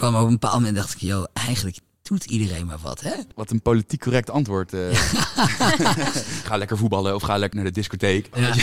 kwam 0.00 0.14
op 0.14 0.24
een 0.26 0.30
bepaald 0.32 0.54
moment 0.54 0.76
dacht 0.76 0.92
ik, 0.94 1.00
joh, 1.00 1.24
eigenlijk 1.32 1.78
doet 2.02 2.24
iedereen 2.24 2.66
maar 2.66 2.78
wat, 2.82 3.00
hè? 3.00 3.12
Wat 3.34 3.50
een 3.50 3.62
politiek 3.62 4.00
correct 4.00 4.30
antwoord. 4.30 4.72
eh. 4.72 4.80
ga 6.48 6.56
lekker 6.56 6.76
voetballen 6.76 7.14
of 7.14 7.22
ga 7.22 7.36
lekker 7.36 7.56
naar 7.58 7.68
de 7.68 7.74
discotheek. 7.74 8.28
Ja. 8.36 8.54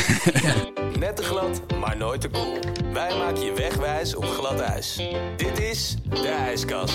Net 0.99 1.15
te 1.15 1.23
glad, 1.23 1.61
maar 1.79 1.97
nooit 1.97 2.21
te 2.21 2.27
koel. 2.29 2.59
Wij 2.93 3.17
maken 3.17 3.43
je 3.45 3.53
wegwijs 3.53 4.15
op 4.15 4.25
glad 4.25 4.59
ijs. 4.59 4.95
Dit 5.37 5.59
is 5.59 5.95
de 6.09 6.27
ijskast. 6.27 6.93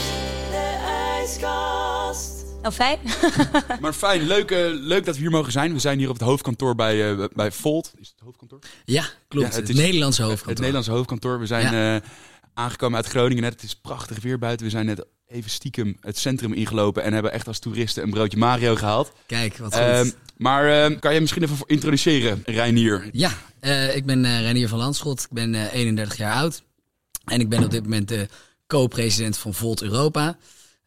Nou, 2.62 2.74
fijn. 2.74 2.98
Maar 3.80 3.92
fijn, 3.92 4.22
leuk, 4.26 4.50
eh, 4.50 4.58
leuk 4.70 5.04
dat 5.04 5.14
we 5.14 5.20
hier 5.20 5.30
mogen 5.30 5.52
zijn. 5.52 5.72
We 5.72 5.78
zijn 5.78 5.98
hier 5.98 6.08
op 6.08 6.14
het 6.18 6.22
hoofdkantoor 6.28 6.74
bij, 6.74 7.10
eh, 7.18 7.24
bij 7.34 7.52
Volt. 7.52 7.92
Is 8.00 8.08
het 8.08 8.20
hoofdkantoor? 8.24 8.58
Ja, 8.84 9.04
klopt. 9.28 9.46
Ja, 9.46 9.52
het, 9.52 9.68
het 9.68 9.76
is- 9.76 9.82
Nederlandse 9.84 10.20
Het 10.20 10.30
hoofdkantoor. 10.30 10.60
Nederlandse 10.60 10.90
hoofdkantoor. 10.92 11.38
We 11.38 11.46
zijn 11.46 12.02
eh, 12.02 12.08
aangekomen 12.54 12.96
uit 12.96 13.06
Groningen 13.06 13.42
net. 13.42 13.52
Het 13.52 13.62
is 13.62 13.74
prachtig 13.74 14.22
weer 14.22 14.38
buiten. 14.38 14.66
We 14.66 14.72
zijn 14.72 14.86
net 14.86 15.04
even 15.26 15.50
stiekem 15.50 15.96
het 16.00 16.18
centrum 16.18 16.52
ingelopen 16.52 17.02
en 17.02 17.12
hebben 17.12 17.32
echt 17.32 17.46
als 17.46 17.58
toeristen 17.58 18.02
een 18.02 18.10
broodje 18.10 18.38
Mario 18.38 18.74
gehaald. 18.76 19.12
Kijk, 19.26 19.56
wat 19.56 19.74
goed. 19.74 19.82
Ehm, 19.82 20.10
maar 20.36 20.68
ehm, 20.84 20.98
kan 20.98 21.14
je 21.14 21.20
misschien 21.20 21.42
even 21.42 21.56
introduceren, 21.66 22.42
Reinier? 22.44 23.08
Ja, 23.12 23.32
eh, 23.60 23.96
ik 23.96 24.06
ben 24.06 24.24
eh 24.24 24.40
Renier 24.40 24.68
van 24.68 24.78
Landschot. 24.78 25.20
Ik 25.20 25.30
ben 25.30 25.54
eh 25.54 25.74
31 25.74 26.16
jaar 26.16 26.34
oud. 26.34 26.62
En 27.24 27.40
ik 27.40 27.48
ben 27.48 27.64
op 27.64 27.70
dit 27.70 27.82
moment 27.82 28.08
de 28.08 28.28
co-president 28.66 29.36
van 29.38 29.54
Volt 29.54 29.82
Europa. 29.82 30.36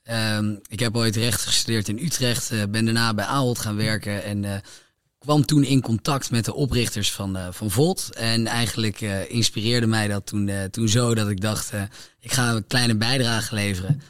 Ehm, 0.04 0.56
ik 0.68 0.80
heb 0.80 0.96
ooit 0.96 1.16
recht 1.16 1.46
gestudeerd 1.46 1.88
in 1.88 2.00
Utrecht. 2.00 2.52
eh, 2.52 2.64
ben 2.70 2.86
daarna 2.86 3.14
bij 3.14 3.26
Ahold 3.26 3.60
gaan 3.60 3.76
werken. 3.76 4.24
En 4.24 4.46
eh, 4.46 4.58
kwam 5.26 5.46
toen 5.46 5.64
in 5.64 5.82
contact 5.82 6.32
met 6.32 6.46
de 6.46 6.54
oprichters 6.54 7.12
van, 7.12 7.38
eh, 7.38 7.48
van 7.52 7.72
Volt. 7.72 8.10
En 8.14 8.48
eigenlijk 8.48 9.02
eh, 9.02 9.30
inspireerde 9.32 9.88
mij 9.88 10.08
dat 10.08 10.26
toen, 10.26 10.48
eh, 10.48 10.64
toen 10.64 10.90
zo 10.90 11.16
dat 11.16 11.30
ik 11.30 11.42
dacht... 11.42 11.72
ik 12.20 12.32
ga 12.32 12.52
een 12.52 12.68
kleine 12.68 12.96
bijdrage 12.96 13.56
leveren. 13.56 14.02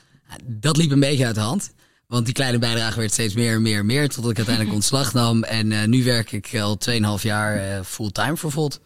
Dat 0.44 0.78
liep 0.78 0.92
een 0.92 1.00
beetje 1.00 1.26
uit 1.26 1.36
de 1.36 1.42
hand. 1.42 1.74
Want 2.08 2.26
die 2.26 2.34
kleine 2.34 2.60
bijdrage 2.60 3.00
werd 3.00 3.12
steeds 3.12 3.34
meer 3.34 3.54
en 3.54 3.62
meer 3.62 3.80
en 3.80 3.86
meer. 3.86 4.10
Totdat 4.10 4.32
ik 4.32 4.38
uiteindelijk 4.38 4.76
ontslag 4.82 5.14
nam. 5.14 5.44
En 5.44 5.72
eh, 5.72 5.88
nu 5.88 6.04
werk 6.04 6.32
ik 6.32 6.56
al 6.60 6.78
2,5 6.90 7.24
jaar 7.24 7.56
eh, 7.58 7.84
fulltime 7.84 8.38
voor 8.38 8.52
Volt. 8.52 8.80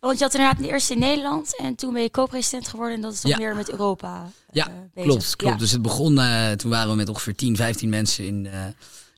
Want 0.00 0.18
je 0.18 0.24
had 0.24 0.34
inderdaad 0.34 0.62
de 0.62 0.68
eerste 0.68 0.92
in 0.92 0.98
Nederland 0.98 1.58
en 1.58 1.74
toen 1.74 1.92
ben 1.92 2.02
je 2.02 2.10
co-president 2.10 2.68
geworden 2.68 2.94
en 2.94 3.00
dat 3.02 3.12
is 3.12 3.20
dan 3.20 3.30
Ja. 3.30 3.36
meer 3.36 3.54
met 3.54 3.70
Europa. 3.70 4.30
Ja, 4.52 4.68
bezig. 4.94 5.10
klopt. 5.10 5.36
klopt. 5.36 5.52
Ja. 5.54 5.58
Dus 5.58 5.70
het 5.70 5.82
begon, 5.82 6.18
eh, 6.18 6.50
toen 6.50 6.70
waren 6.70 6.90
we 6.90 6.96
met 6.96 7.08
ongeveer 7.08 7.34
10, 7.34 7.56
15 7.56 7.88
mensen 7.88 8.26
in, 8.26 8.46
eh, 8.46 8.60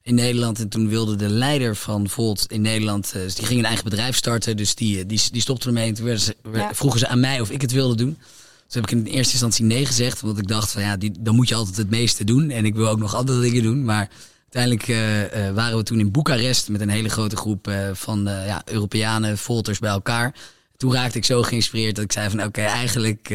in 0.07 0.15
Nederland. 0.15 0.59
En 0.59 0.69
toen 0.69 0.89
wilde 0.89 1.17
de 1.17 1.29
leider 1.29 1.77
van 1.77 2.09
Volt 2.09 2.45
in 2.49 2.61
Nederland, 2.61 3.13
dus 3.13 3.35
die 3.35 3.47
ging 3.47 3.59
een 3.59 3.65
eigen 3.65 3.85
bedrijf 3.85 4.17
starten. 4.17 4.57
Dus 4.57 4.75
die, 4.75 4.99
eh, 4.99 5.05
die, 5.07 5.21
die 5.33 5.41
stopte 5.41 5.67
ermee 5.67 5.89
en 5.89 5.95
toen 5.95 6.05
werden 6.05 6.23
ze, 6.23 6.37
Ja. 6.53 6.75
vroegen 6.75 6.99
ze 7.01 7.09
aan 7.09 7.21
mij 7.21 7.41
of 7.41 7.51
ik 7.51 7.61
het 7.61 7.73
wilde 7.73 7.95
doen. 7.95 8.19
Dus 8.67 8.75
heb 8.75 8.85
ik 8.85 8.91
in 8.91 9.05
eerste 9.05 9.33
instantie 9.33 9.65
nee 9.65 9.87
gezegd. 9.87 10.21
Want 10.21 10.39
ik 10.39 10.49
dacht 10.49 10.73
van 10.73 10.83
ja, 10.83 10.97
die, 10.97 11.13
dan 11.21 11.35
moet 11.35 11.49
je 11.49 11.55
altijd 11.55 11.77
het 11.77 11.91
meeste 11.91 12.25
doen. 12.25 12.51
En 12.51 12.65
ik 12.65 12.75
wil 12.75 12.89
ook 12.89 12.99
nog 12.99 13.15
andere 13.15 13.41
dingen 13.41 13.63
doen. 13.63 13.85
Maar 13.85 14.09
uiteindelijk 14.53 14.89
eh, 14.89 15.51
waren 15.55 15.77
we 15.77 15.83
toen 15.83 15.99
in 15.99 16.11
Boekarest 16.11 16.69
met 16.69 16.81
een 16.81 16.89
hele 16.89 17.09
grote 17.09 17.37
groep 17.37 17.71
van 17.93 18.23
ja, 18.25 18.63
Europeanen, 18.65 19.39
Volters 19.39 19.79
bij 19.79 19.91
elkaar. 19.91 20.35
Toen 20.77 20.93
raakte 20.93 21.19
ik 21.19 21.25
zo 21.25 21.43
geïnspireerd 21.43 21.95
dat 21.95 22.05
ik 22.05 22.13
zei 22.13 22.31
van 22.31 22.43
oké, 22.43 22.61
eigenlijk 22.61 23.35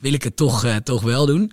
wil 0.00 0.12
ik 0.12 0.22
het 0.22 0.36
toch, 0.36 0.66
toch 0.84 1.02
wel 1.02 1.26
doen. 1.26 1.52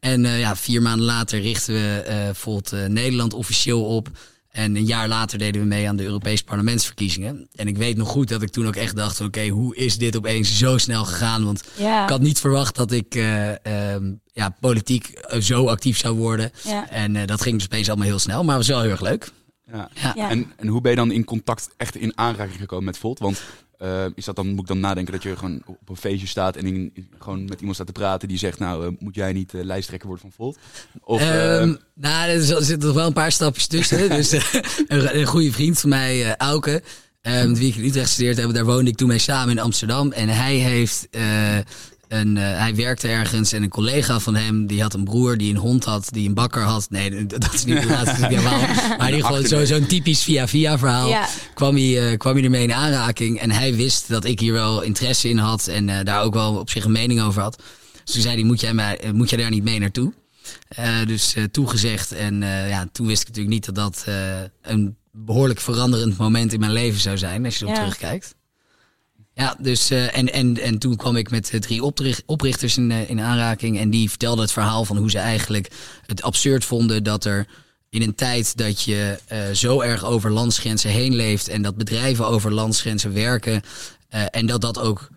En 0.00 0.24
eh, 0.24 0.38
ja, 0.40 0.56
vier 0.56 0.82
maanden 0.82 1.06
later 1.06 1.40
richten 1.40 1.74
we 1.74 2.02
eh 2.06 2.28
Volt 2.34 2.72
eh, 2.72 2.84
Nederland 2.86 3.34
officieel 3.34 3.84
op. 3.84 4.08
En 4.50 4.76
een 4.76 4.84
jaar 4.86 5.08
later 5.08 5.38
deden 5.38 5.60
we 5.60 5.66
mee 5.66 5.88
aan 5.88 5.96
de 5.96 6.02
Europese 6.04 6.44
parlementsverkiezingen. 6.44 7.48
En 7.54 7.68
ik 7.68 7.76
weet 7.76 7.96
nog 7.96 8.08
goed 8.08 8.28
dat 8.28 8.42
ik 8.42 8.50
toen 8.50 8.66
ook 8.66 8.76
echt 8.76 8.96
dacht: 8.96 9.20
oké, 9.20 9.48
hoe 9.48 9.76
is 9.76 9.98
dit 9.98 10.16
opeens 10.16 10.58
zo 10.58 10.78
snel 10.78 11.04
gegaan? 11.04 11.44
Want 11.44 11.64
Ja. 11.76 12.02
ik 12.02 12.08
had 12.08 12.20
niet 12.20 12.38
verwacht 12.40 12.76
dat 12.76 12.92
ik 12.92 13.14
eh, 13.14 13.64
ehm, 13.94 14.12
ja, 14.32 14.56
politiek 14.60 15.12
zo 15.40 15.66
actief 15.66 15.98
zou 15.98 16.16
worden. 16.16 16.50
Ja. 16.64 16.90
En 16.90 17.16
eh, 17.16 17.26
dat 17.26 17.40
ging 17.42 17.56
dus 17.56 17.64
opeens 17.64 17.88
allemaal 17.88 18.06
heel 18.06 18.18
snel, 18.18 18.44
maar 18.44 18.56
het 18.56 18.66
was 18.66 18.74
wel 18.76 18.82
heel 18.84 18.90
erg 18.92 19.00
leuk. 19.00 19.30
Ja. 19.72 19.90
Ja. 19.94 20.12
Ja. 20.16 20.30
En, 20.30 20.52
en 20.56 20.66
hoe 20.68 20.80
ben 20.80 20.90
je 20.90 20.96
dan 20.96 21.10
in 21.10 21.24
contact 21.24 21.68
echt 21.76 21.96
in 21.96 22.18
aanraking 22.18 22.58
gekomen 22.58 22.84
met 22.84 22.98
Volt? 22.98 23.18
Want 23.18 23.42
eh, 23.80 24.04
is 24.14 24.24
dat 24.24 24.36
dan, 24.36 24.46
moet 24.48 24.60
ik 24.60 24.66
dan 24.66 24.80
nadenken 24.80 25.12
dat 25.12 25.22
je 25.22 25.36
gewoon 25.36 25.62
op 25.66 25.88
een 25.88 25.96
feestje 25.96 26.26
staat 26.26 26.56
en 26.56 26.66
in, 26.66 26.90
in- 26.94 27.08
gewoon 27.18 27.44
met 27.44 27.58
iemand 27.58 27.74
staat 27.74 27.86
te 27.86 27.92
praten 27.92 28.28
die 28.28 28.38
zegt, 28.38 28.58
nou, 28.58 28.86
eh, 28.86 28.92
moet 28.98 29.14
jij 29.14 29.32
niet 29.32 29.54
eh, 29.54 29.62
lijsttrekker 29.64 30.08
worden 30.08 30.26
van 30.30 30.36
Volt? 30.46 30.58
Of, 31.04 31.20
eh, 31.20 31.60
Ehm, 31.60 31.74
nou, 31.94 32.30
er 32.30 32.40
zitten 32.42 32.78
nog 32.86 32.94
wel 32.94 33.06
een 33.06 33.12
paar 33.12 33.32
stapjes 33.32 33.66
tussen. 33.66 34.08
dus 34.16 34.32
een, 34.32 35.18
een 35.18 35.26
goede 35.26 35.52
vriend 35.52 35.80
van 35.80 35.88
mij, 35.90 36.24
eh 36.24 36.34
Auke, 36.36 36.82
eh, 37.20 37.44
met 37.44 37.58
wie 37.58 37.68
ik 37.68 37.76
in 37.76 37.84
Utrecht 37.84 38.06
gestudeerd 38.06 38.36
heb, 38.36 38.52
daar 38.54 38.64
woonde 38.64 38.90
ik 38.90 38.96
toen 38.96 39.08
mee 39.08 39.18
samen 39.18 39.50
in 39.56 39.62
Amsterdam. 39.62 40.12
En 40.12 40.28
hij 40.28 40.54
heeft 40.56 41.08
een, 42.10 42.36
eh, 42.36 42.58
hij 42.58 42.74
werkte 42.74 43.08
ergens 43.08 43.52
en 43.52 43.62
een 43.62 43.68
collega 43.68 44.18
van 44.20 44.34
hem, 44.34 44.66
die 44.66 44.82
had 44.82 44.94
een 44.94 45.04
broer 45.04 45.36
die 45.36 45.50
een 45.50 45.60
hond 45.60 45.84
had, 45.84 46.08
die 46.10 46.28
een 46.28 46.34
bakker 46.34 46.62
had. 46.62 46.86
Nee, 46.90 47.26
dat 47.26 47.54
is 47.54 47.64
niet, 47.64 47.76
is 47.76 47.84
niet 48.06 48.26
helemaal. 48.26 48.58
Maar 48.98 49.08
in 49.08 49.14
ieder 49.16 49.26
geval 49.30 49.46
zo- 49.46 49.64
zo'n 49.64 49.86
typisch 49.86 50.22
via-via 50.22 50.78
verhaal. 50.78 51.08
Ja. 51.08 51.26
Kwam, 51.54 51.74
hij, 51.74 52.10
eh, 52.10 52.16
kwam 52.18 52.34
hij 52.34 52.44
ermee 52.44 52.62
in 52.62 52.72
aanraking. 52.72 53.38
En 53.40 53.50
hij 53.50 53.74
wist 53.74 54.08
dat 54.08 54.24
ik 54.24 54.40
hier 54.40 54.52
wel 54.52 54.80
interesse 54.82 55.28
in 55.28 55.38
had 55.38 55.66
en 55.66 55.88
eh, 55.88 56.04
daar 56.04 56.22
ook 56.22 56.34
wel 56.34 56.54
op 56.58 56.70
zich 56.70 56.84
een 56.84 56.92
mening 56.92 57.22
over 57.22 57.42
had. 57.42 57.62
Dus 58.04 58.12
toen 58.14 58.22
zei 58.22 58.34
hij, 58.34 58.44
moet 58.44 58.60
jij, 58.60 58.74
mij, 58.74 59.00
moet 59.14 59.30
jij 59.30 59.38
daar 59.38 59.50
niet 59.50 59.64
mee 59.64 59.78
naartoe? 59.78 60.12
Eh, 60.68 61.06
dus 61.06 61.34
eh, 61.34 61.44
toegezegd. 61.44 62.12
En 62.12 62.42
eh, 62.42 62.68
ja, 62.68 62.88
toen 62.92 63.06
wist 63.06 63.20
ik 63.20 63.26
natuurlijk 63.28 63.54
niet 63.54 63.64
dat 63.64 63.74
dat 63.74 64.02
eh, 64.06 64.14
een 64.62 64.96
behoorlijk 65.12 65.60
veranderend 65.60 66.16
moment 66.16 66.52
in 66.52 66.60
mijn 66.60 66.72
leven 66.72 67.00
zou 67.00 67.18
zijn, 67.18 67.44
als 67.44 67.56
je 67.58 67.64
erop 67.64 67.76
Ja. 67.76 67.80
terugkijkt. 67.82 68.34
Ja, 69.40 69.56
dus 69.58 69.90
eh, 69.90 70.16
en, 70.16 70.32
en, 70.32 70.58
en 70.58 70.78
toen 70.78 70.96
kwam 70.96 71.16
ik 71.16 71.30
met 71.30 71.50
eh, 71.50 71.60
drie 71.60 71.82
opricht- 71.82 72.22
oprichters 72.26 72.76
in, 72.76 72.90
eh, 72.90 73.10
in 73.10 73.20
aanraking. 73.20 73.78
En 73.78 73.90
die 73.90 74.08
vertelden 74.08 74.42
het 74.42 74.52
verhaal 74.52 74.84
van 74.84 74.96
hoe 74.96 75.10
ze 75.10 75.18
eigenlijk 75.18 75.70
het 76.06 76.22
absurd 76.22 76.64
vonden 76.64 77.02
dat 77.04 77.24
er 77.24 77.46
in 77.90 78.02
een 78.02 78.14
tijd 78.14 78.56
dat 78.56 78.82
je 78.82 79.18
zo 79.52 79.80
erg 79.80 80.04
over 80.04 80.30
landsgrenzen 80.30 80.90
heen 80.90 81.14
leeft 81.14 81.48
en 81.48 81.62
dat 81.62 81.76
bedrijven 81.76 82.26
over 82.26 82.52
landsgrenzen 82.52 83.12
werken 83.12 83.62
en 84.08 84.46
dat 84.46 84.60
dat 84.60 84.78
ook 84.78 85.08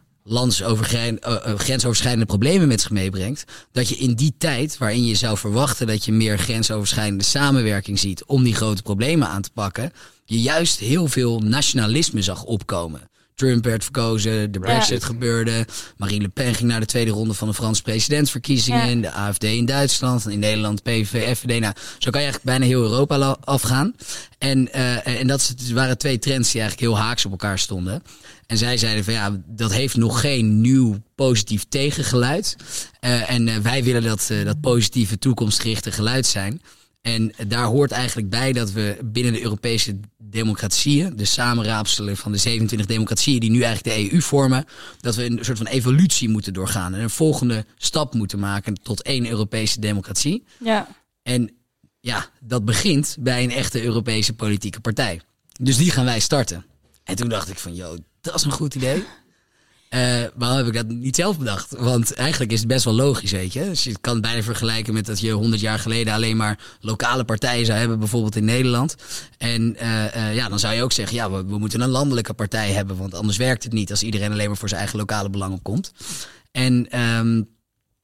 grensoverschrijdende 1.58 2.26
problemen 2.26 2.68
met 2.68 2.82
zich 2.82 2.90
meebrengt, 2.90 3.44
dat 3.72 3.90
je 3.90 3.96
in 3.96 4.14
die 4.14 4.34
tijd 4.38 4.78
waarin 4.78 5.06
je 5.06 5.16
zou 5.16 5.38
verwachten 5.38 5.88
dat 5.88 6.06
je 6.06 6.12
meer 6.12 6.38
grensoverschrijdende 6.38 7.24
samenwerking 7.24 8.00
ziet 8.00 8.26
om 8.26 8.44
die 8.44 8.56
grote 8.56 8.82
problemen 8.82 9.28
aan 9.28 9.42
te 9.42 9.52
pakken, 9.54 9.92
je 10.26 10.42
juist 10.42 10.80
heel 10.80 11.08
veel 11.08 11.40
nationalisme 11.40 12.22
zag 12.22 12.44
opkomen. 12.44 13.12
Trump 13.36 13.64
werd 13.64 13.84
verkozen, 13.84 14.52
de 14.52 14.60
Brexit 14.60 15.04
gebeurde. 15.04 15.66
Marine 15.98 16.22
Le 16.22 16.30
Pen 16.30 16.54
ging 16.54 16.70
naar 16.70 16.80
de 16.80 16.86
tweede 16.86 17.12
ronde 17.12 17.34
van 17.34 17.48
de 17.48 17.54
Franse 17.54 17.82
presidentsverkiezingen. 17.82 18.96
Ja. 18.96 19.02
De 19.02 19.12
AFD 19.12 19.44
in 19.44 19.66
Duitsland, 19.66 20.30
in 20.30 20.40
Nederland 20.40 20.84
PVV, 20.84 21.38
FVD. 21.38 21.60
Nou, 21.60 21.74
zo 21.98 22.10
kan 22.12 22.22
je 22.22 22.28
eigenlijk 22.28 22.44
bijna 22.44 22.66
heel 22.66 22.82
Europa 22.82 23.38
afgaan. 23.44 23.96
En, 24.38 24.74
eh, 24.74 25.20
en 25.20 25.28
dat 25.28 25.54
waren 25.74 25.98
twee 25.98 26.20
trends 26.20 26.52
die 26.52 26.62
eigenlijk 26.62 26.92
heel 26.92 27.04
haaks 27.06 27.26
op 27.26 27.32
elkaar 27.32 27.60
stonden. 27.60 28.04
En 28.48 28.58
zij 28.58 28.78
zeiden 28.78 29.04
van 29.04 29.14
ja, 29.14 29.38
dat 29.46 29.74
heeft 29.74 29.96
nog 29.96 30.20
geen 30.20 30.62
nieuw 30.62 31.02
positief 31.16 31.66
tegengeluid. 31.70 32.56
Eh, 33.00 33.30
en 33.30 33.48
eh, 33.48 33.58
wij 33.58 33.84
willen 33.84 34.04
dat, 34.04 34.32
dat 34.44 34.62
positieve 34.62 35.18
toekomstgerichte 35.18 35.92
geluid 35.92 36.26
zijn. 36.26 36.62
En 37.04 37.34
daar 37.48 37.66
hoort 37.66 37.92
eigenlijk 37.92 38.30
bij 38.30 38.54
dat 38.54 38.72
we 38.72 38.98
binnen 39.04 39.34
de 39.34 39.42
Europese 39.42 40.00
democratieën, 40.18 41.16
de 41.16 41.26
samenraapselen 41.26 42.18
van 42.18 42.32
de 42.32 42.38
27 42.38 42.88
democratieën 42.88 43.40
die 43.40 43.50
nu 43.50 43.62
eigenlijk 43.62 43.96
de 43.96 44.14
EU 44.14 44.22
vormen, 44.22 44.66
dat 45.00 45.16
we 45.16 45.26
een 45.26 45.46
soort 45.46 45.58
van 45.58 45.68
evolutie 45.68 46.30
moeten 46.30 46.54
doorgaan 46.54 46.94
en 46.94 47.02
een 47.02 47.10
volgende 47.10 47.66
stap 47.78 48.14
moeten 48.14 48.40
maken 48.40 48.74
tot 48.82 49.02
één 49.02 49.30
Europese 49.30 49.80
democratie. 49.80 50.44
Ja. 50.60 50.88
En 51.24 51.52
ja, 52.00 52.30
dat 52.40 52.66
begint 52.66 53.18
bij 53.20 53.44
een 53.44 53.52
echte 53.52 53.84
Europese 53.84 54.34
politieke 54.34 54.80
partij. 54.80 55.22
Dus 55.60 55.78
die 55.78 55.92
gaan 55.92 56.06
wij 56.06 56.20
starten. 56.20 56.66
En 57.04 57.16
toen 57.16 57.30
dacht 57.30 57.50
ik 57.50 57.60
van, 57.60 57.76
joh, 57.76 57.98
dat 58.22 58.36
is 58.36 58.44
een 58.44 58.52
goed 58.52 58.76
idee. 58.76 59.04
Eh 59.94 60.24
waarom 60.36 60.58
heb 60.58 60.68
ik 60.68 60.74
dat 60.74 60.88
niet 60.88 61.16
zelf 61.16 61.38
bedacht? 61.38 61.72
Want 61.78 62.14
eigenlijk 62.14 62.52
is 62.52 62.60
het 62.60 62.68
best 62.68 62.86
wel 62.86 62.94
logisch, 62.94 63.32
weet 63.32 63.54
je. 63.54 63.64
Dus 63.64 63.84
je 63.84 63.96
kan 64.02 64.14
het 64.14 64.22
bijna 64.22 64.42
vergelijken 64.42 64.94
met 64.94 65.06
dat 65.06 65.20
je 65.20 65.32
honderd 65.32 65.62
jaar 65.62 65.80
geleden 65.80 66.14
alleen 66.14 66.38
maar 66.38 66.60
lokale 66.80 67.24
partijen 67.24 67.66
zou 67.66 67.80
hebben, 67.80 68.00
bijvoorbeeld 68.00 68.36
in 68.36 68.46
Nederland. 68.46 68.96
En 69.38 69.76
eh, 69.76 70.16
eh, 70.16 70.36
ja, 70.36 70.50
dan 70.50 70.60
zou 70.60 70.74
je 70.74 70.84
ook 70.84 70.92
zeggen, 70.92 71.16
ja, 71.16 71.32
we, 71.32 71.58
moeten 71.58 71.82
een 71.82 71.90
landelijke 71.90 72.34
partij 72.34 72.72
hebben, 72.72 72.98
want 72.98 73.14
anders 73.14 73.38
werkt 73.38 73.64
het 73.64 73.74
niet 73.74 73.90
als 73.92 74.04
iedereen 74.04 74.32
alleen 74.32 74.48
maar 74.48 74.58
voor 74.58 74.70
zijn 74.70 74.82
eigen 74.82 75.00
lokale 75.00 75.30
belang 75.30 75.54
opkomt. 75.54 75.92
En 76.52 76.90
ehm, 76.90 77.42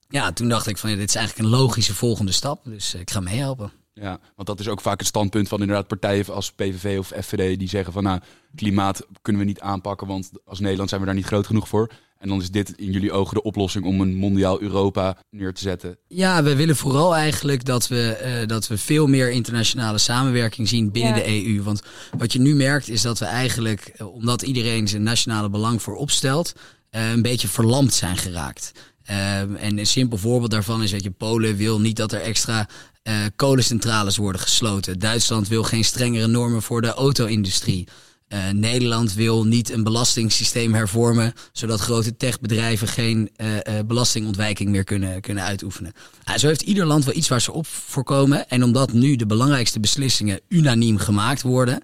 ja, 0.07 0.31
toen 0.31 0.49
dacht 0.49 0.67
ik 0.67 0.77
van, 0.77 0.89
dit 0.89 1.09
is 1.09 1.15
eigenlijk 1.15 1.47
een 1.47 1.59
logische 1.59 1.95
volgende 1.95 2.31
stap, 2.31 2.61
dus 2.63 2.93
ik 2.93 3.11
ga 3.11 3.19
meehelpen. 3.19 3.71
Ja, 3.93 4.19
want 4.35 4.47
dat 4.47 4.59
is 4.59 4.67
ook 4.67 4.81
vaak 4.81 4.99
het 4.99 5.07
standpunt 5.07 5.47
van 5.47 5.59
inderdaad 5.61 5.87
partijen 5.87 6.33
als 6.33 6.51
PVV 6.51 6.99
of 6.99 7.07
FVD 7.21 7.59
die 7.59 7.69
zeggen 7.69 7.93
van 7.93 8.03
nou, 8.03 8.19
klimaat 8.55 9.05
kunnen 9.21 9.41
we 9.41 9.47
niet 9.47 9.59
aanpakken, 9.59 10.07
want 10.07 10.31
als 10.45 10.59
Nederland 10.59 10.89
zijn 10.89 11.01
we 11.01 11.07
daar 11.07 11.15
niet 11.15 11.25
groot 11.25 11.45
genoeg 11.47 11.67
voor. 11.67 11.91
En 12.17 12.29
dan 12.29 12.41
is 12.41 12.51
dit 12.51 12.73
in 12.75 12.91
jullie 12.91 13.11
ogen 13.11 13.33
de 13.33 13.41
oplossing 13.43 13.85
om 13.85 14.01
een 14.01 14.15
mondiaal 14.15 14.61
Europa 14.61 15.17
neer 15.29 15.53
te 15.53 15.61
zetten. 15.61 15.97
Ja, 16.07 16.43
we 16.43 16.55
willen 16.55 16.75
vooral 16.75 17.15
eigenlijk 17.15 17.65
dat 17.65 17.87
we, 17.87 18.11
eh, 18.11 18.47
dat 18.47 18.67
we 18.67 18.77
veel 18.77 19.07
meer 19.07 19.31
internationale 19.31 19.97
samenwerking 19.97 20.67
zien 20.67 20.91
binnen 20.91 21.15
Ja. 21.15 21.23
de 21.23 21.45
EU. 21.45 21.61
Want 21.63 21.81
wat 22.17 22.33
je 22.33 22.39
nu 22.39 22.55
merkt 22.55 22.89
is 22.89 23.01
dat 23.01 23.19
we 23.19 23.25
eigenlijk, 23.25 23.81
eh, 23.95 24.13
omdat 24.13 24.41
iedereen 24.41 24.87
zijn 24.87 25.03
nationale 25.03 25.49
belang 25.49 25.81
voorop 25.81 26.11
stelt, 26.11 26.53
eh, 26.89 27.11
een 27.11 27.21
beetje 27.21 27.47
verlamd 27.47 27.93
zijn 27.93 28.17
geraakt. 28.17 28.71
Ehm, 29.03 29.55
en 29.55 29.77
een 29.77 29.85
simpel 29.85 30.17
voorbeeld 30.17 30.51
daarvan 30.51 30.83
is 30.83 30.91
dat 30.91 31.03
je 31.03 31.11
Polen 31.11 31.55
wil 31.55 31.79
niet 31.79 31.95
dat 31.95 32.11
er 32.11 32.21
extra 32.21 32.69
eh, 33.09 33.15
kolencentrales 33.35 34.17
worden 34.17 34.41
gesloten. 34.41 34.99
Duitsland 34.99 35.47
wil 35.47 35.63
geen 35.63 35.83
strengere 35.83 36.27
normen 36.27 36.61
voor 36.61 36.81
de 36.81 36.93
auto-industrie. 36.93 37.87
Eh, 38.27 38.49
Nederland 38.49 39.13
wil 39.13 39.45
niet 39.45 39.71
een 39.71 39.83
belastingssysteem 39.83 40.73
hervormen, 40.73 41.33
zodat 41.51 41.79
grote 41.79 42.17
techbedrijven 42.17 42.87
geen 42.87 43.29
eh, 43.35 43.79
belastingontwijking 43.85 44.69
meer 44.69 44.83
kunnen, 44.83 45.21
kunnen 45.21 45.43
uitoefenen. 45.43 45.93
Zo 46.35 46.47
heeft 46.47 46.61
ieder 46.61 46.85
land 46.85 47.05
wel 47.05 47.15
iets 47.15 47.27
waar 47.27 47.41
ze 47.41 47.51
op 47.51 47.67
voorkomen. 47.67 48.49
En 48.49 48.63
omdat 48.63 48.93
nu 48.93 49.15
de 49.15 49.25
belangrijkste 49.25 49.79
beslissingen 49.79 50.39
unaniem 50.47 50.97
gemaakt 50.97 51.41
worden, 51.41 51.81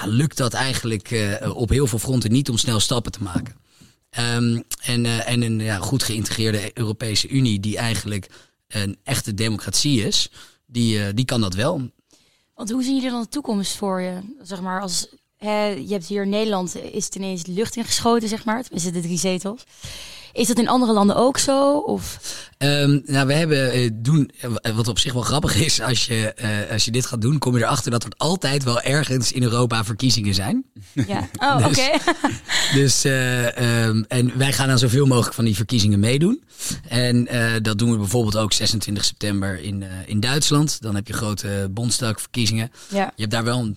ja, 0.00 0.06
lukt 0.06 0.36
dat 0.36 0.52
eigenlijk 0.52 1.40
op 1.54 1.68
heel 1.68 1.86
veel 1.86 1.98
fronten 1.98 2.32
niet 2.32 2.50
om 2.50 2.58
snel 2.58 2.80
stappen 2.80 3.12
te 3.12 3.22
maken. 3.22 3.54
Ehm, 4.10 4.60
en, 4.82 5.26
en 5.26 5.42
een 5.42 5.60
ja, 5.60 5.76
goed 5.78 6.02
geïntegreerde 6.02 6.70
Europese 6.74 7.28
Unie, 7.28 7.60
die 7.60 7.76
eigenlijk 7.76 8.28
een 8.68 8.96
echte 9.04 9.34
democratie 9.34 10.06
is, 10.06 10.30
die, 10.70 11.04
eh, 11.04 11.14
die 11.14 11.24
kan 11.24 11.40
dat 11.40 11.54
wel. 11.54 11.90
Want 12.54 12.70
hoe 12.70 12.82
zien 12.82 12.94
jullie 12.94 13.10
dan 13.10 13.22
de 13.22 13.28
toekomst 13.28 13.76
voor 13.76 14.00
je? 14.00 14.20
Zeg 14.42 14.60
maar, 14.60 14.80
als 14.80 15.08
hè, 15.36 15.64
je 15.66 15.92
hebt 15.92 16.06
hier 16.06 16.26
Nederland 16.26 16.76
is 16.76 17.04
het 17.04 17.14
ineens 17.14 17.42
de 17.42 17.52
lucht 17.52 17.76
ingeschoten, 17.76 18.28
zeg 18.28 18.44
maar. 18.44 18.62
Tenminste, 18.62 18.90
de 18.90 19.00
drie 19.00 19.18
zetels. 19.18 19.64
Is 20.32 20.46
dat 20.46 20.58
in 20.58 20.68
andere 20.68 20.92
landen 20.92 21.16
ook 21.16 21.38
zo? 21.38 21.78
Of 21.78 22.18
Ehm, 22.58 22.98
nou, 23.04 23.26
we 23.26 23.32
hebben 23.34 23.72
eh, 23.72 23.90
doen, 23.92 24.30
eh, 24.40 24.74
wat 24.74 24.88
op 24.88 24.98
zich 24.98 25.12
wel 25.12 25.22
grappig 25.22 25.54
is, 25.56 25.80
als 25.80 26.06
je, 26.06 26.32
eh, 26.32 26.72
als 26.72 26.84
je 26.84 26.90
dit 26.90 27.06
gaat 27.06 27.20
doen, 27.20 27.38
kom 27.38 27.56
je 27.56 27.64
erachter 27.64 27.90
dat 27.90 28.04
er 28.04 28.12
altijd 28.16 28.64
wel 28.64 28.80
ergens 28.80 29.32
in 29.32 29.42
Europa 29.42 29.84
verkiezingen 29.84 30.34
zijn. 30.34 30.64
ja? 30.92 31.28
Oh, 31.36 31.56
Dus- 31.68 31.78
oké. 31.78 31.90
Dus, 32.78 33.04
eh, 33.04 33.86
ehm, 33.86 34.02
en 34.08 34.38
wij 34.38 34.52
gaan 34.52 34.70
aan 34.70 34.78
zoveel 34.78 35.06
mogelijk 35.06 35.34
van 35.34 35.44
die 35.44 35.54
verkiezingen 35.56 36.00
meedoen. 36.00 36.42
En 36.88 37.28
dat 37.62 37.78
doen 37.78 37.90
we 37.90 37.96
bijvoorbeeld 37.96 38.36
ook 38.36 38.52
26 38.52 39.04
september 39.04 39.60
in, 39.62 39.84
in 40.06 40.20
Duitsland. 40.20 40.82
Dan 40.82 40.94
heb 40.94 41.06
je 41.06 41.12
grote 41.12 41.68
Bondsdagverkiezingen. 41.70 42.70
ja. 42.88 43.12
Je 43.16 43.20
hebt 43.22 43.30
daar 43.32 43.44
wel 43.44 43.58
een 43.58 43.76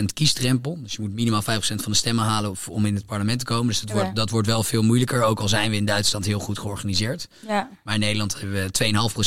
5% 0.00 0.12
kiesdrempel. 0.12 0.78
Dus 0.82 0.92
je 0.92 1.00
moet 1.02 1.12
minimaal 1.12 1.42
5% 1.42 1.44
van 1.82 1.92
de 1.92 1.94
stemmen 1.94 2.24
halen 2.24 2.54
om 2.68 2.86
in 2.86 2.94
het 2.94 3.06
parlement 3.06 3.38
te 3.38 3.44
komen. 3.44 3.66
Dus 3.66 3.80
dat, 3.80 3.90
wordt, 3.90 4.14
dat 4.16 4.30
wordt 4.30 4.46
wel 4.46 4.62
veel 4.62 4.82
moeilijker. 4.82 5.22
Ook 5.22 5.40
al 5.40 5.48
zijn 5.48 5.70
we 5.70 5.76
in 5.76 5.84
Duitsland 5.84 5.91
heel 6.20 6.38
goed 6.38 6.58
georganiseerd. 6.58 7.28
Ja. 7.46 7.70
Maar 7.84 7.94
in 7.94 8.00
Nederland 8.00 8.40
hebben 8.40 8.62
we 8.62 8.70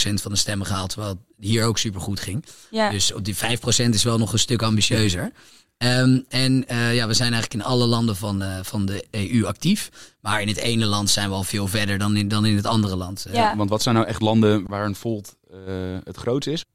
2,5% 0.09 0.13
van 0.21 0.31
de 0.31 0.37
stemmen 0.37 0.67
gehaald. 0.67 0.89
Terwijl 0.89 1.11
het 1.11 1.45
hier 1.45 1.65
ook 1.65 1.77
super 1.77 2.01
goed 2.01 2.19
ging. 2.19 2.45
Ja. 2.71 2.89
Dus 2.89 3.13
op 3.13 3.25
die 3.25 3.35
5% 3.35 3.89
is 3.89 4.03
wel 4.03 4.17
nog 4.17 4.33
een 4.33 4.39
stuk 4.39 4.61
ambitieuzer. 4.61 5.31
Ehm, 5.77 6.19
en 6.29 6.67
eh, 6.67 6.95
ja, 6.95 7.07
we 7.07 7.13
zijn 7.13 7.33
eigenlijk 7.33 7.63
in 7.63 7.69
alle 7.71 7.85
landen 7.85 8.15
van, 8.15 8.41
eh, 8.41 8.59
van 8.61 8.85
de 8.85 9.05
EU 9.11 9.45
actief. 9.45 9.89
Maar 10.21 10.41
in 10.41 10.47
het 10.47 10.57
ene 10.57 10.85
land 10.85 11.09
zijn 11.09 11.29
we 11.29 11.35
al 11.35 11.43
veel 11.43 11.67
verder 11.67 11.97
dan 11.97 12.15
in, 12.15 12.27
dan 12.27 12.45
in 12.45 12.55
het 12.55 12.65
andere 12.65 12.95
land. 12.95 13.25
Eh, 13.25 13.33
Ja. 13.33 13.55
Want 13.55 13.69
wat 13.69 13.81
zijn 13.81 13.95
nou 13.95 14.07
echt 14.07 14.21
landen 14.21 14.67
waar 14.67 14.85
een 14.85 14.95
Volt 14.95 15.35
eh, 15.51 15.57
het 16.03 16.17
grootste 16.17 16.51
is? 16.51 16.65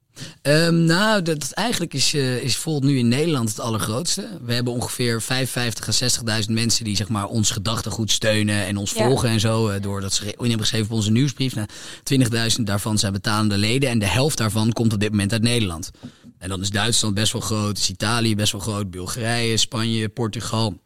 Ehm, 0.42 0.84
nou, 0.84 1.22
dat, 1.22 1.50
eigenlijk 1.50 1.94
is, 1.94 2.14
eh, 2.14 2.36
is 2.42 2.56
Volt 2.56 2.82
nu 2.82 2.98
in 2.98 3.08
Nederland 3.08 3.48
het 3.48 3.60
allergrootste. 3.60 4.28
We 4.44 4.54
hebben 4.54 4.72
ongeveer 4.72 5.22
55 5.22 5.88
à 5.88 5.92
60.000 5.92 6.50
mensen 6.50 6.84
die 6.84 6.96
zeg 6.96 7.08
maar, 7.08 7.26
ons 7.26 7.50
gedachtegoed 7.50 8.10
steunen 8.10 8.66
en 8.66 8.76
ons 8.76 8.92
Ja. 8.92 9.04
volgen 9.06 9.28
en 9.28 9.40
zo. 9.40 9.68
eh, 9.68 9.82
doordat 9.82 10.12
ze 10.12 10.24
in 10.24 10.32
hebben 10.38 10.60
geschreven 10.60 10.86
op 10.86 10.92
onze 10.92 11.10
nieuwsbrief. 11.10 11.54
Nou, 11.54 11.66
20.000 12.02 12.66
daarvan 12.66 12.98
zijn 12.98 13.12
betalende 13.12 13.58
leden 13.58 13.90
en 13.90 13.98
de 13.98 14.06
helft 14.06 14.38
daarvan 14.38 14.72
komt 14.72 14.92
op 14.92 15.00
dit 15.00 15.10
moment 15.10 15.32
uit 15.32 15.42
Nederland. 15.42 15.90
En 16.38 16.48
dan 16.48 16.60
is 16.60 16.70
Duitsland 16.70 17.14
best 17.14 17.32
wel 17.32 17.40
groot, 17.42 17.78
is 17.78 17.90
Italië 17.90 18.34
best 18.34 18.52
wel 18.52 18.60
groot, 18.60 18.90
Bulgarije, 18.90 19.56
Spanje, 19.56 20.08
Portugal. 20.08 20.78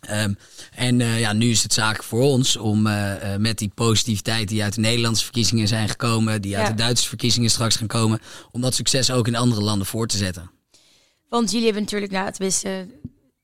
Ehm, 0.00 0.32
en 0.74 1.00
eh, 1.00 1.20
ja, 1.20 1.32
nu 1.32 1.50
is 1.50 1.62
het 1.62 1.72
zaak 1.72 2.02
voor 2.02 2.22
ons 2.22 2.56
om 2.56 2.86
eh, 2.86 3.32
eh, 3.34 3.40
met 3.40 3.58
die 3.58 3.70
positiviteit 3.74 4.48
die 4.48 4.62
uit 4.62 4.74
de 4.74 4.80
Nederlandse 4.80 5.24
verkiezingen 5.24 5.68
zijn 5.68 5.88
gekomen, 5.88 6.42
die 6.42 6.56
uit 6.56 6.66
Ja. 6.66 6.72
de 6.72 6.78
Duitse 6.82 7.08
verkiezingen 7.08 7.50
straks 7.50 7.76
gaan 7.76 7.86
komen, 7.86 8.20
om 8.50 8.60
dat 8.60 8.74
succes 8.74 9.10
ook 9.10 9.26
in 9.26 9.36
andere 9.36 9.62
landen 9.62 9.86
voor 9.86 10.06
te 10.06 10.16
zetten. 10.16 10.50
Want 11.28 11.48
jullie 11.50 11.64
hebben 11.64 11.82
natuurlijk, 11.82 12.12
nou, 12.12 12.32
tenminste, 12.32 12.68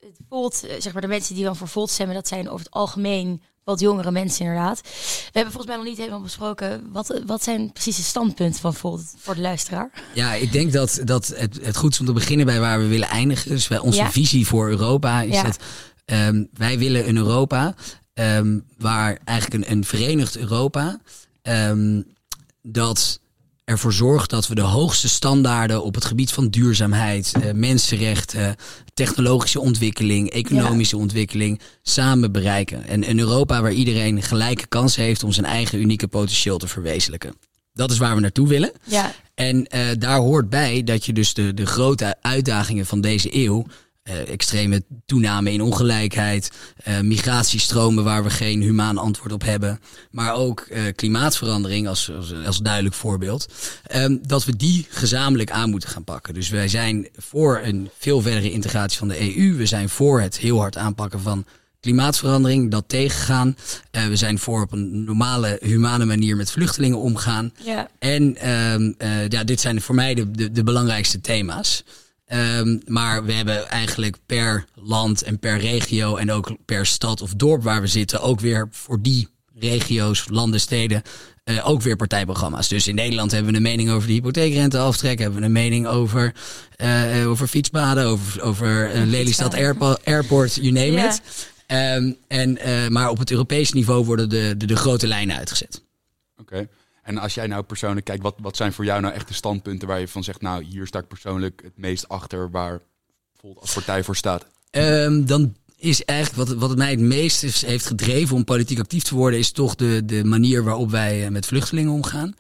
het 0.00 0.18
Volt, 0.28 0.64
zeg 0.78 0.92
maar, 0.92 1.02
de 1.02 1.08
mensen 1.08 1.34
die 1.34 1.44
dan 1.44 1.56
voor 1.56 1.68
Volt 1.68 1.90
stemmen, 1.90 2.14
dat 2.14 2.28
zijn 2.28 2.48
over 2.48 2.64
het 2.64 2.74
algemeen 2.74 3.42
wat 3.64 3.80
jongere 3.80 4.10
mensen 4.10 4.44
inderdaad. 4.44 4.80
We 4.82 4.88
hebben 5.32 5.52
volgens 5.52 5.66
mij 5.66 5.76
nog 5.76 5.84
niet 5.84 5.96
helemaal 5.98 6.20
besproken, 6.20 6.88
wat, 6.92 7.20
wat 7.26 7.42
zijn 7.42 7.72
precies 7.72 7.96
de 7.96 8.02
standpunten 8.02 8.60
van 8.60 8.74
Volt 8.74 9.02
voor 9.16 9.34
de 9.34 9.40
luisteraar? 9.40 9.90
Ja, 10.14 10.32
ik 10.34 10.52
denk 10.52 10.72
dat, 10.72 11.00
dat 11.04 11.26
het, 11.26 11.58
het 11.62 11.76
goed 11.76 11.92
is 11.92 12.00
om 12.00 12.06
te 12.06 12.12
beginnen 12.12 12.46
bij 12.46 12.60
waar 12.60 12.78
we 12.78 12.86
willen 12.86 13.08
eindigen. 13.08 13.50
Dus 13.50 13.68
bij 13.68 13.78
onze 13.78 13.98
Ja. 13.98 14.10
visie 14.10 14.46
voor 14.46 14.68
Europa 14.68 15.22
is 15.22 15.34
Ja. 15.34 15.42
dat 15.42 15.58
ehm, 16.04 16.44
wij 16.52 16.78
willen 16.78 17.08
een 17.08 17.16
Europa 17.16 17.74
ehm, 18.14 18.58
waar 18.78 19.18
eigenlijk 19.24 19.64
een, 19.64 19.76
een 19.76 19.84
verenigd 19.84 20.36
Europa 20.36 21.00
ehm, 21.42 22.02
dat 22.62 23.20
ervoor 23.64 23.92
zorgt 23.92 24.30
dat 24.30 24.46
we 24.46 24.54
de 24.54 24.60
hoogste 24.60 25.08
standaarden 25.08 25.82
op 25.82 25.94
het 25.94 26.04
gebied 26.04 26.32
van 26.32 26.48
duurzaamheid, 26.48 27.32
eh, 27.32 27.52
mensenrechten, 27.52 28.56
technologische 28.94 29.60
ontwikkeling, 29.60 30.30
economische 30.30 30.96
ontwikkeling 30.96 31.60
samen 31.82 32.32
bereiken. 32.32 32.86
En 32.86 33.10
een 33.10 33.18
Europa 33.18 33.62
waar 33.62 33.72
iedereen 33.72 34.22
gelijke 34.22 34.66
kansen 34.66 35.02
heeft 35.02 35.22
om 35.22 35.32
zijn 35.32 35.46
eigen 35.46 35.80
unieke 35.80 36.08
potentieel 36.08 36.58
te 36.58 36.68
verwezenlijken. 36.68 37.34
Dat 37.72 37.90
is 37.90 37.98
waar 37.98 38.14
we 38.14 38.20
naartoe 38.20 38.48
willen. 38.48 38.72
Ja, 38.84 39.14
En 39.34 39.66
eh, 39.66 39.86
daar 39.98 40.18
hoort 40.18 40.48
bij 40.48 40.84
dat 40.84 41.04
je 41.06 41.12
dus 41.12 41.34
de, 41.34 41.54
de 41.54 41.66
grote 41.66 42.16
uitdagingen 42.20 42.86
van 42.86 43.00
deze 43.00 43.36
eeuw. 43.36 43.66
Eh, 44.04 44.28
extreme 44.28 44.84
toename 45.06 45.52
in 45.52 45.60
ongelijkheid, 45.60 46.50
eh, 46.76 47.00
migratiestromen 47.00 48.04
waar 48.04 48.22
we 48.22 48.30
geen 48.30 48.62
humaan 48.62 48.98
antwoord 48.98 49.32
op 49.32 49.44
hebben, 49.44 49.80
maar 50.10 50.34
ook 50.34 50.60
eh, 50.60 50.82
klimaatverandering 50.94 51.88
als, 51.88 52.10
als, 52.16 52.34
als 52.46 52.58
duidelijk 52.58 52.94
voorbeeld, 52.94 53.46
ehm, 53.86 54.16
dat 54.22 54.44
we 54.44 54.56
die 54.56 54.86
gezamenlijk 54.88 55.50
aan 55.50 55.70
moeten 55.70 55.88
gaan 55.88 56.04
pakken. 56.04 56.34
Dus 56.34 56.48
wij 56.48 56.68
zijn 56.68 57.08
voor 57.16 57.60
een 57.62 57.90
veel 57.98 58.20
verdere 58.20 58.50
integratie 58.50 58.98
van 58.98 59.08
de 59.08 59.36
EU, 59.36 59.56
we 59.56 59.66
zijn 59.66 59.88
voor 59.88 60.20
het 60.20 60.38
heel 60.38 60.58
hard 60.58 60.76
aanpakken 60.76 61.20
van 61.20 61.44
klimaatverandering, 61.80 62.70
dat 62.70 62.84
tegengaan. 62.86 63.56
We 63.90 64.16
zijn 64.16 64.38
voor 64.38 64.62
op 64.62 64.72
een 64.72 65.04
normale, 65.04 65.58
humane 65.62 66.04
manier 66.04 66.36
met 66.36 66.50
vluchtelingen 66.50 66.98
omgaan. 66.98 67.52
ja, 67.62 67.88
En 67.98 68.36
ehm, 68.36 68.92
eh, 68.98 69.28
ja, 69.28 69.44
dit 69.44 69.60
zijn 69.60 69.80
voor 69.80 69.94
mij 69.94 70.14
de, 70.14 70.30
de, 70.30 70.52
de 70.52 70.62
belangrijkste 70.62 71.20
thema's. 71.20 71.84
Ehm, 72.26 72.78
maar 72.86 73.24
we 73.24 73.32
hebben 73.32 73.68
eigenlijk 73.68 74.16
per 74.26 74.64
land 74.74 75.22
en 75.22 75.38
per 75.38 75.58
regio 75.58 76.16
en 76.16 76.32
ook 76.32 76.56
per 76.64 76.86
stad 76.86 77.22
of 77.22 77.34
dorp 77.34 77.62
waar 77.62 77.80
we 77.80 77.86
zitten, 77.86 78.20
ook 78.20 78.40
weer 78.40 78.68
voor 78.70 79.02
die 79.02 79.28
regio's, 79.54 80.24
landen, 80.28 80.60
steden, 80.60 81.02
eh, 81.44 81.68
ook 81.68 81.82
weer 81.82 81.96
partijprogramma's. 81.96 82.68
Dus 82.68 82.86
in 82.88 82.94
Nederland 82.94 83.30
hebben 83.30 83.50
we 83.50 83.56
een 83.56 83.62
mening 83.62 83.90
over 83.90 84.06
de 84.08 84.12
hypotheekrenteaftrek, 84.14 85.18
hebben 85.18 85.38
we 85.40 85.44
een 85.44 85.52
mening 85.52 85.86
over, 85.86 86.34
eh, 86.76 87.28
over 87.28 87.46
fietspaden, 87.46 88.04
over, 88.06 88.42
over 88.42 88.90
eh, 88.90 89.02
Lelystad 89.06 89.54
Airpo- 89.54 89.96
Airport, 90.04 90.54
you 90.54 90.70
name 90.70 90.92
Ja. 90.92 91.08
it. 91.08 91.20
Ehm, 91.66 92.12
en, 92.28 92.58
eh, 92.58 92.88
maar 92.88 93.10
op 93.10 93.18
het 93.18 93.30
Europees 93.30 93.72
niveau 93.72 94.04
worden 94.04 94.28
de, 94.28 94.54
de, 94.56 94.66
de 94.66 94.76
grote 94.76 95.06
lijnen 95.06 95.36
uitgezet. 95.36 95.82
Oké. 96.40 96.68
En 97.04 97.18
als 97.18 97.34
jij 97.34 97.46
nou 97.46 97.62
persoonlijk 97.62 98.06
kijkt, 98.06 98.22
wat, 98.22 98.34
wat 98.38 98.56
zijn 98.56 98.72
voor 98.72 98.84
jou 98.84 99.00
nou 99.00 99.14
echt 99.14 99.28
de 99.28 99.34
standpunten 99.34 99.88
waar 99.88 100.00
je 100.00 100.08
van 100.08 100.24
zegt, 100.24 100.40
nou 100.40 100.64
hier 100.64 100.86
sta 100.86 100.98
ik 100.98 101.08
persoonlijk 101.08 101.62
het 101.62 101.76
meest 101.78 102.08
achter 102.08 102.50
waar 102.50 102.80
Volt 103.40 103.60
als 103.60 103.74
partij 103.74 104.04
voor 104.04 104.16
staat? 104.16 104.46
Ehm, 104.70 105.24
dan 105.24 105.56
is 105.84 106.04
eigenlijk 106.04 106.48
wat, 106.48 106.58
wat 106.68 106.76
mij 106.76 106.90
het 106.90 107.00
meest 107.00 107.40
heeft 107.66 107.86
gedreven 107.86 108.36
om 108.36 108.44
politiek 108.44 108.78
actief 108.78 109.02
te 109.02 109.14
worden, 109.14 109.38
is 109.38 109.50
toch 109.50 109.74
de, 109.74 110.02
de 110.04 110.24
manier 110.24 110.64
waarop 110.64 110.90
wij 110.90 111.24
eh, 111.24 111.30
met 111.30 111.46
vluchtelingen 111.46 111.92
omgaan. 111.92 112.34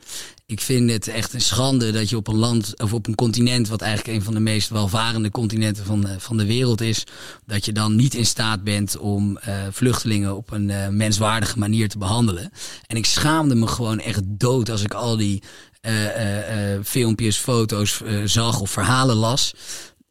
Ik 0.46 0.60
vind 0.60 0.90
het 0.90 1.08
echt 1.08 1.32
een 1.32 1.40
schande 1.40 1.90
dat 1.90 2.08
je 2.10 2.16
op 2.16 2.28
een 2.28 2.36
land 2.36 2.80
of 2.80 2.92
op 2.92 3.06
een 3.06 3.14
continent, 3.14 3.68
wat 3.68 3.80
eigenlijk 3.80 4.18
een 4.18 4.24
van 4.24 4.34
de 4.34 4.40
meest 4.40 4.68
welvarende 4.68 5.30
continenten 5.30 5.84
van, 5.84 6.00
de- 6.00 6.20
van 6.20 6.36
de 6.36 6.46
wereld 6.46 6.80
is, 6.80 7.04
dat 7.46 7.64
je 7.64 7.72
dan 7.72 7.96
niet 7.96 8.14
in 8.14 8.26
staat 8.26 8.64
bent 8.64 8.96
om 8.98 9.36
eh, 9.36 9.54
vluchtelingen 9.70 10.36
op 10.36 10.50
een 10.52 10.70
eh, 10.70 10.88
menswaardige 10.88 11.58
manier 11.58 11.88
te 11.88 11.98
behandelen. 11.98 12.50
En 12.86 12.96
ik 12.96 13.06
schaamde 13.06 13.54
me 13.54 13.66
gewoon 13.66 14.00
echt 14.00 14.20
dood 14.24 14.70
als 14.70 14.82
ik 14.82 14.94
al 14.94 15.16
die 15.16 15.42
eh, 15.80 16.04
eh, 16.06 16.74
eh, 16.74 16.80
filmpjes, 16.84 17.36
foto's 17.36 18.02
eh, 18.02 18.18
zag 18.24 18.60
of 18.60 18.70
verhalen 18.70 19.16
las. 19.16 19.54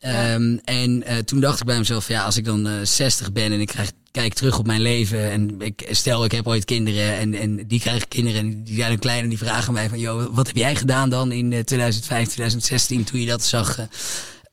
Ehm, 0.03 0.57
en 0.63 1.03
eh, 1.03 1.17
toen 1.17 1.39
dacht 1.39 1.59
ik 1.59 1.65
bij 1.65 1.77
mezelf, 1.77 2.07
ja, 2.07 2.23
als 2.23 2.37
ik 2.37 2.45
dan 2.45 2.67
eh 2.67 2.73
60 2.83 3.31
ben 3.31 3.51
en 3.51 3.59
ik 3.59 3.73
kijk 4.11 4.33
terug 4.33 4.59
op 4.59 4.65
mijn 4.65 4.81
leven 4.81 5.31
en 5.31 5.61
ik 5.61 5.87
stel 5.91 6.25
ik 6.25 6.31
heb 6.31 6.47
ooit 6.47 6.65
kinderen 6.65 7.17
en, 7.17 7.33
en 7.33 7.67
die 7.67 7.79
krijgen 7.79 8.07
kinderen 8.07 8.39
en 8.39 8.63
die 8.63 8.75
zijn 8.75 8.89
dan 8.89 8.99
klein 8.99 9.23
en 9.23 9.29
die 9.29 9.37
vragen 9.37 9.73
mij 9.73 9.89
van, 9.89 9.99
joh, 9.99 10.35
wat 10.35 10.47
heb 10.47 10.55
jij 10.55 10.75
gedaan 10.75 11.09
dan 11.09 11.31
in 11.31 11.53
eh, 11.53 11.59
2005, 11.59 12.27
2016 12.27 13.03
toen 13.03 13.19
je 13.19 13.25
dat 13.25 13.43
zag? 13.43 13.77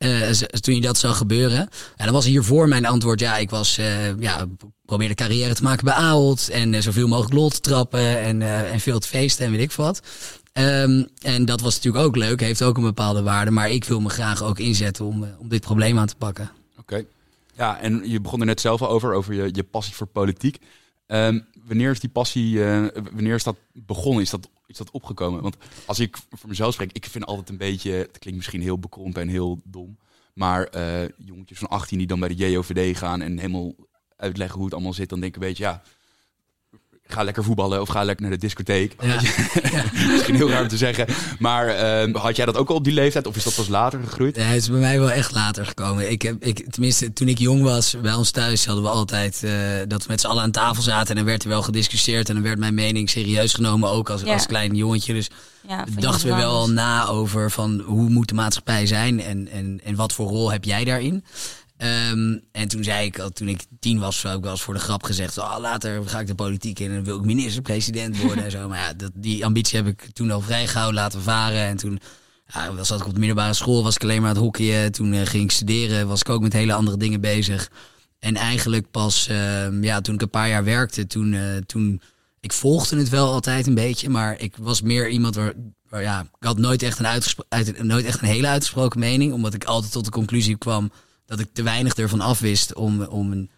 eh, 0.01 0.29
eh, 0.29 0.47
toen 0.47 0.75
je 0.75 0.81
dat 0.81 0.97
zag 0.97 1.17
gebeuren. 1.17 1.59
En 1.95 2.05
dan 2.05 2.13
was 2.13 2.25
hiervoor 2.25 2.67
mijn 2.67 2.85
antwoord, 2.85 3.19
ja, 3.19 3.37
ik 3.37 3.49
was, 3.49 3.77
eh, 3.77 4.19
ja, 4.19 4.45
probeerde 4.85 5.15
carrière 5.15 5.53
te 5.53 5.63
maken 5.63 5.85
bij 5.85 5.93
Ahold 5.93 6.49
en 6.49 6.73
eh, 6.73 6.81
zoveel 6.81 7.07
mogelijk 7.07 7.33
lol 7.33 7.49
te 7.49 7.59
trappen 7.59 8.19
en, 8.19 8.41
eh, 8.41 8.73
en 8.73 8.79
veel 8.79 8.99
te 8.99 9.07
feesten 9.07 9.45
en 9.45 9.51
weet 9.51 9.61
ik 9.61 9.71
wat. 9.71 10.01
Ehm, 10.51 11.03
en 11.21 11.45
dat 11.45 11.61
was 11.61 11.75
natuurlijk 11.75 12.05
ook 12.05 12.15
leuk, 12.15 12.39
heeft 12.39 12.63
ook 12.63 12.77
een 12.77 12.83
bepaalde 12.83 13.21
waarde. 13.21 13.51
Maar 13.51 13.69
ik 13.69 13.83
wil 13.83 14.01
me 14.01 14.09
graag 14.09 14.43
ook 14.43 14.59
inzetten 14.59 15.05
om, 15.05 15.23
eh, 15.23 15.29
om 15.39 15.49
dit 15.49 15.61
probleem 15.61 15.99
aan 15.99 16.07
te 16.07 16.15
pakken. 16.15 16.51
Oké. 16.79 17.05
Ja, 17.55 17.79
en 17.79 18.09
je 18.09 18.21
begon 18.21 18.39
er 18.39 18.45
net 18.45 18.61
zelf 18.61 18.81
over, 18.81 19.13
over 19.13 19.33
je, 19.33 19.49
je 19.51 19.63
passie 19.63 19.95
voor 19.95 20.07
politiek. 20.07 20.57
Ehm, 21.05 21.39
wanneer 21.63 21.91
is 21.91 21.99
die 21.99 22.09
passie, 22.09 22.63
eh, 22.65 22.85
wanneer 23.13 23.35
is 23.35 23.43
dat 23.43 23.55
begonnen? 23.73 24.21
Is 24.21 24.29
dat, 24.29 24.49
is 24.67 24.77
dat 24.77 24.91
opgekomen? 24.91 25.41
Want 25.41 25.55
als 25.85 25.99
ik 25.99 26.17
voor 26.29 26.49
mezelf 26.49 26.73
spreek, 26.73 26.91
ik 26.91 27.05
vind 27.05 27.25
altijd 27.25 27.49
een 27.49 27.57
beetje, 27.57 27.91
het 27.91 28.19
klinkt 28.19 28.39
misschien 28.39 28.61
heel 28.61 28.79
bekrompen 28.79 29.21
en 29.21 29.27
heel 29.27 29.61
dom, 29.63 29.97
maar 30.33 30.63
eh 30.63 31.09
jongetjes 31.17 31.59
van 31.59 31.67
18 31.67 31.97
die 31.97 32.07
dan 32.07 32.19
bij 32.19 32.35
de 32.35 32.49
JOVD 32.49 32.97
gaan 32.97 33.21
en 33.21 33.37
helemaal 33.37 33.75
uitleggen 34.15 34.55
hoe 34.55 34.65
het 34.65 34.73
allemaal 34.73 34.93
zit, 34.93 35.09
dan 35.09 35.19
denk 35.19 35.35
ik 35.35 35.41
een 35.41 35.47
beetje, 35.47 35.63
ja, 35.63 35.81
ga 37.13 37.23
lekker 37.23 37.43
voetballen 37.43 37.81
of 37.81 37.89
ga 37.89 38.03
lekker 38.03 38.21
naar 38.25 38.33
de 38.33 38.39
discotheek. 38.39 38.95
Ja. 39.01 39.15
Misschien 40.11 40.35
heel 40.35 40.49
raar 40.49 40.61
om 40.61 40.67
te 40.67 40.77
zeggen. 40.77 41.05
Maar 41.39 41.67
ehm, 41.67 42.15
had 42.15 42.35
jij 42.35 42.45
dat 42.45 42.57
ook 42.57 42.69
al 42.69 42.75
op 42.75 42.83
die 42.83 42.93
leeftijd 42.93 43.27
of 43.27 43.35
is 43.35 43.43
dat 43.43 43.55
pas 43.55 43.67
later 43.67 43.99
gegroeid? 44.03 44.35
Ja, 44.35 44.43
het 44.43 44.61
is 44.61 44.69
bij 44.69 44.79
mij 44.79 44.99
wel 44.99 45.11
echt 45.11 45.31
later 45.31 45.65
gekomen. 45.65 46.11
Ik 46.11 46.21
heb, 46.21 46.43
ik, 46.43 46.71
tenminste, 46.71 47.13
toen 47.13 47.27
ik 47.27 47.39
jong 47.39 47.63
was, 47.63 47.95
bij 48.01 48.13
ons 48.13 48.31
thuis 48.31 48.65
hadden 48.65 48.83
we 48.83 48.89
altijd 48.89 49.43
eh, 49.43 49.51
dat 49.87 50.01
we 50.03 50.07
met 50.09 50.21
z'n 50.21 50.27
allen 50.27 50.43
aan 50.43 50.51
tafel 50.51 50.83
zaten. 50.83 51.09
En 51.09 51.15
dan 51.15 51.25
werd 51.25 51.43
er 51.43 51.49
wel 51.49 51.61
gediscussieerd. 51.61 52.29
En 52.29 52.33
dan 52.33 52.43
werd 52.43 52.59
mijn 52.59 52.73
mening 52.73 53.09
serieus 53.09 53.53
genomen, 53.53 53.89
ook 53.89 54.09
als, 54.09 54.21
Ja. 54.21 54.33
als 54.33 54.45
klein 54.45 54.75
jongetje. 54.75 55.13
Dus 55.13 55.29
dachten 55.99 56.27
we 56.29 56.35
wel 56.35 56.69
na 56.69 57.07
over 57.07 57.51
van 57.51 57.83
hoe 57.85 58.09
moet 58.09 58.27
de 58.27 58.33
maatschappij 58.33 58.85
zijn 58.85 59.21
en, 59.21 59.47
en, 59.51 59.81
en 59.83 59.95
wat 59.95 60.13
voor 60.13 60.27
rol 60.27 60.51
heb 60.51 60.63
jij 60.63 60.83
daarin. 60.83 61.23
Ehm, 61.81 62.37
en 62.51 62.67
toen 62.67 62.83
zei 62.83 63.05
ik, 63.05 63.19
al, 63.19 63.29
toen 63.29 63.47
ik 63.47 63.65
tien 63.79 63.99
was, 63.99 64.21
heb 64.23 64.35
ik 64.35 64.41
wel 64.41 64.51
eens 64.51 64.61
voor 64.61 64.73
de 64.73 64.79
grap 64.79 65.03
gezegd, 65.03 65.37
oh, 65.37 65.55
later 65.59 66.07
ga 66.07 66.19
ik 66.19 66.27
de 66.27 66.35
politiek 66.35 66.79
in 66.79 66.91
en 66.91 67.03
wil 67.03 67.17
ik 67.17 67.23
minister-president 67.23 68.17
worden 68.21 68.43
en 68.43 68.51
zo. 68.51 68.67
Maar 68.67 68.79
ja, 68.79 68.93
dat, 68.93 69.11
die 69.13 69.45
ambitie 69.45 69.77
heb 69.77 69.87
ik 69.87 70.09
toen 70.13 70.31
al 70.31 70.41
vrijgehouden 70.41 71.01
laten 71.01 71.21
varen. 71.21 71.61
En 71.61 71.77
toen 71.77 71.99
ja, 72.47 72.83
zat 72.83 72.99
ik 72.99 73.05
op 73.05 73.13
de 73.13 73.19
middelbare 73.19 73.53
school, 73.53 73.83
was 73.83 73.95
ik 73.95 74.03
alleen 74.03 74.21
maar 74.21 74.29
aan 74.29 74.35
het 74.35 74.43
hockeyen. 74.43 74.91
Toen 74.91 75.13
eh, 75.13 75.25
ging 75.25 75.43
ik 75.43 75.51
studeren, 75.51 76.07
was 76.07 76.19
ik 76.19 76.29
ook 76.29 76.41
met 76.41 76.53
hele 76.53 76.73
andere 76.73 76.97
dingen 76.97 77.21
bezig. 77.21 77.71
En 78.19 78.35
eigenlijk 78.35 78.91
pas, 78.91 79.27
ehm, 79.27 79.83
ja, 79.83 80.01
toen 80.01 80.15
ik 80.15 80.21
een 80.21 80.29
paar 80.29 80.49
jaar 80.49 80.63
werkte, 80.63 81.07
toen, 81.07 81.33
eh, 81.33 81.57
toen 81.65 82.01
ik 82.39 82.53
volgde 82.53 82.97
het 82.97 83.09
wel 83.09 83.31
altijd 83.31 83.67
een 83.67 83.75
beetje, 83.75 84.09
maar 84.09 84.39
ik 84.39 84.55
was 84.57 84.81
meer 84.81 85.09
iemand 85.09 85.35
waar, 85.89 86.01
ja, 86.01 86.21
ik 86.21 86.47
had 86.47 86.57
nooit 86.57 86.83
echt, 86.83 86.99
een 86.99 87.07
uit, 87.49 87.83
nooit 87.83 88.05
echt 88.05 88.21
een 88.21 88.27
hele 88.27 88.47
uitgesproken 88.47 88.99
mening, 88.99 89.33
omdat 89.33 89.53
ik 89.53 89.63
altijd 89.63 89.91
tot 89.91 90.05
de 90.05 90.11
conclusie 90.11 90.57
kwam 90.57 90.91
dat 91.31 91.39
ik 91.39 91.49
te 91.53 91.63
weinig 91.63 91.93
ervan 91.93 92.21
afwist 92.21 92.73
om, 92.73 93.03
om 93.03 93.31
een 93.31 93.49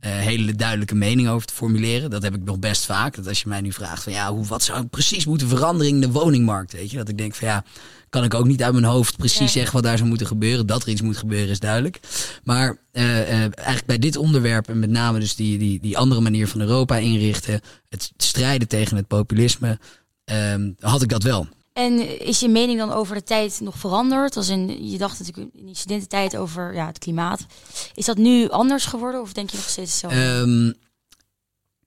eh, 0.00 0.10
hele 0.12 0.54
duidelijke 0.54 0.94
mening 0.94 1.28
over 1.28 1.46
te 1.46 1.54
formuleren. 1.54 2.10
Dat 2.10 2.22
heb 2.22 2.34
ik 2.34 2.44
nog 2.44 2.58
best 2.58 2.84
vaak. 2.84 3.16
Dat 3.16 3.28
als 3.28 3.40
je 3.40 3.48
mij 3.48 3.60
nu 3.60 3.72
vraagt 3.72 4.02
van 4.02 4.12
ja, 4.12 4.32
hoe, 4.32 4.46
wat 4.46 4.62
zou 4.62 4.86
precies 4.86 5.26
moeten 5.26 5.48
veranderen 5.48 5.92
in 5.92 6.00
de 6.00 6.10
woningmarkt, 6.10 6.72
weet 6.72 6.90
je, 6.90 6.96
dat 6.96 7.08
ik 7.08 7.18
denk 7.18 7.34
van 7.34 7.48
ja, 7.48 7.64
kan 8.08 8.24
ik 8.24 8.34
ook 8.34 8.46
niet 8.46 8.62
uit 8.62 8.72
mijn 8.72 8.84
hoofd 8.84 9.16
precies 9.16 9.52
zeggen 9.52 9.74
wat 9.74 9.82
daar 9.82 9.96
zou 9.96 10.08
moeten 10.08 10.26
gebeuren. 10.26 10.66
Dat 10.66 10.82
er 10.82 10.88
iets 10.88 11.02
moet 11.02 11.16
gebeuren 11.16 11.48
is 11.48 11.60
duidelijk. 11.60 12.00
Maar 12.44 12.78
eh, 12.92 13.20
eh, 13.20 13.50
eigenlijk 13.54 13.86
bij 13.86 13.98
dit 13.98 14.16
onderwerp 14.16 14.68
en 14.68 14.78
met 14.78 14.90
name 14.90 15.18
dus 15.18 15.34
die, 15.34 15.58
die, 15.58 15.80
die 15.80 15.98
andere 15.98 16.20
manier 16.20 16.48
van 16.48 16.60
Europa 16.60 16.96
inrichten, 16.96 17.60
het 17.88 18.12
strijden 18.16 18.68
tegen 18.68 18.96
het 18.96 19.06
populisme, 19.06 19.78
ehm, 20.24 20.70
had 20.80 21.02
ik 21.02 21.08
dat 21.08 21.22
wel. 21.22 21.48
En 21.72 22.20
is 22.20 22.40
je 22.40 22.48
mening 22.48 22.78
dan 22.78 22.92
over 22.92 23.14
de 23.14 23.22
tijd 23.22 23.60
nog 23.60 23.78
veranderd? 23.78 24.36
Als 24.36 24.48
in, 24.48 24.90
je 24.90 24.98
dacht 24.98 25.18
natuurlijk 25.18 25.54
in 25.54 25.66
die 25.66 25.74
studententijd 25.74 26.36
over 26.36 26.74
ja, 26.74 26.86
het 26.86 26.98
klimaat. 26.98 27.46
Is 27.94 28.04
dat 28.04 28.16
nu 28.16 28.48
anders 28.48 28.84
geworden 28.84 29.20
of 29.20 29.32
denk 29.32 29.50
je 29.50 29.56
nog 29.56 29.68
steeds 29.68 29.98
zo? 29.98 30.08
Ehm, 30.08 30.72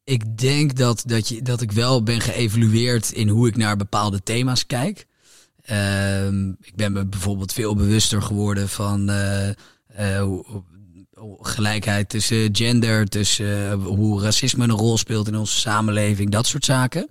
ik 0.04 0.38
denk 0.38 0.76
dat, 0.76 1.04
dat, 1.06 1.28
je, 1.28 1.42
dat 1.42 1.62
ik 1.62 1.72
wel 1.72 2.04
ben 2.04 2.22
geëvalueerd 2.22 3.12
in 3.12 3.30
hoe 3.30 3.48
ik 3.48 3.56
naar 3.56 3.78
bepaalde 3.78 4.24
thema's 4.24 4.66
kijk. 4.66 5.08
Ehm, 5.62 6.50
ik 6.50 6.76
ben 6.76 6.92
me 6.92 7.06
bijvoorbeeld 7.06 7.54
veel 7.54 7.76
bewuster 7.76 8.22
geworden 8.22 8.70
van 8.70 9.10
eh, 9.10 9.50
eh, 9.88 10.40
gelijkheid 11.40 12.10
tussen 12.10 12.56
gender, 12.56 13.06
tussen 13.06 13.72
eh, 13.72 13.86
hoe 13.86 14.22
racisme 14.22 14.64
een 14.64 14.72
rol 14.72 14.98
speelt 14.98 15.28
in 15.28 15.36
onze 15.36 15.60
samenleving, 15.60 16.30
dat 16.30 16.48
soort 16.48 16.66
zaken. 16.66 17.10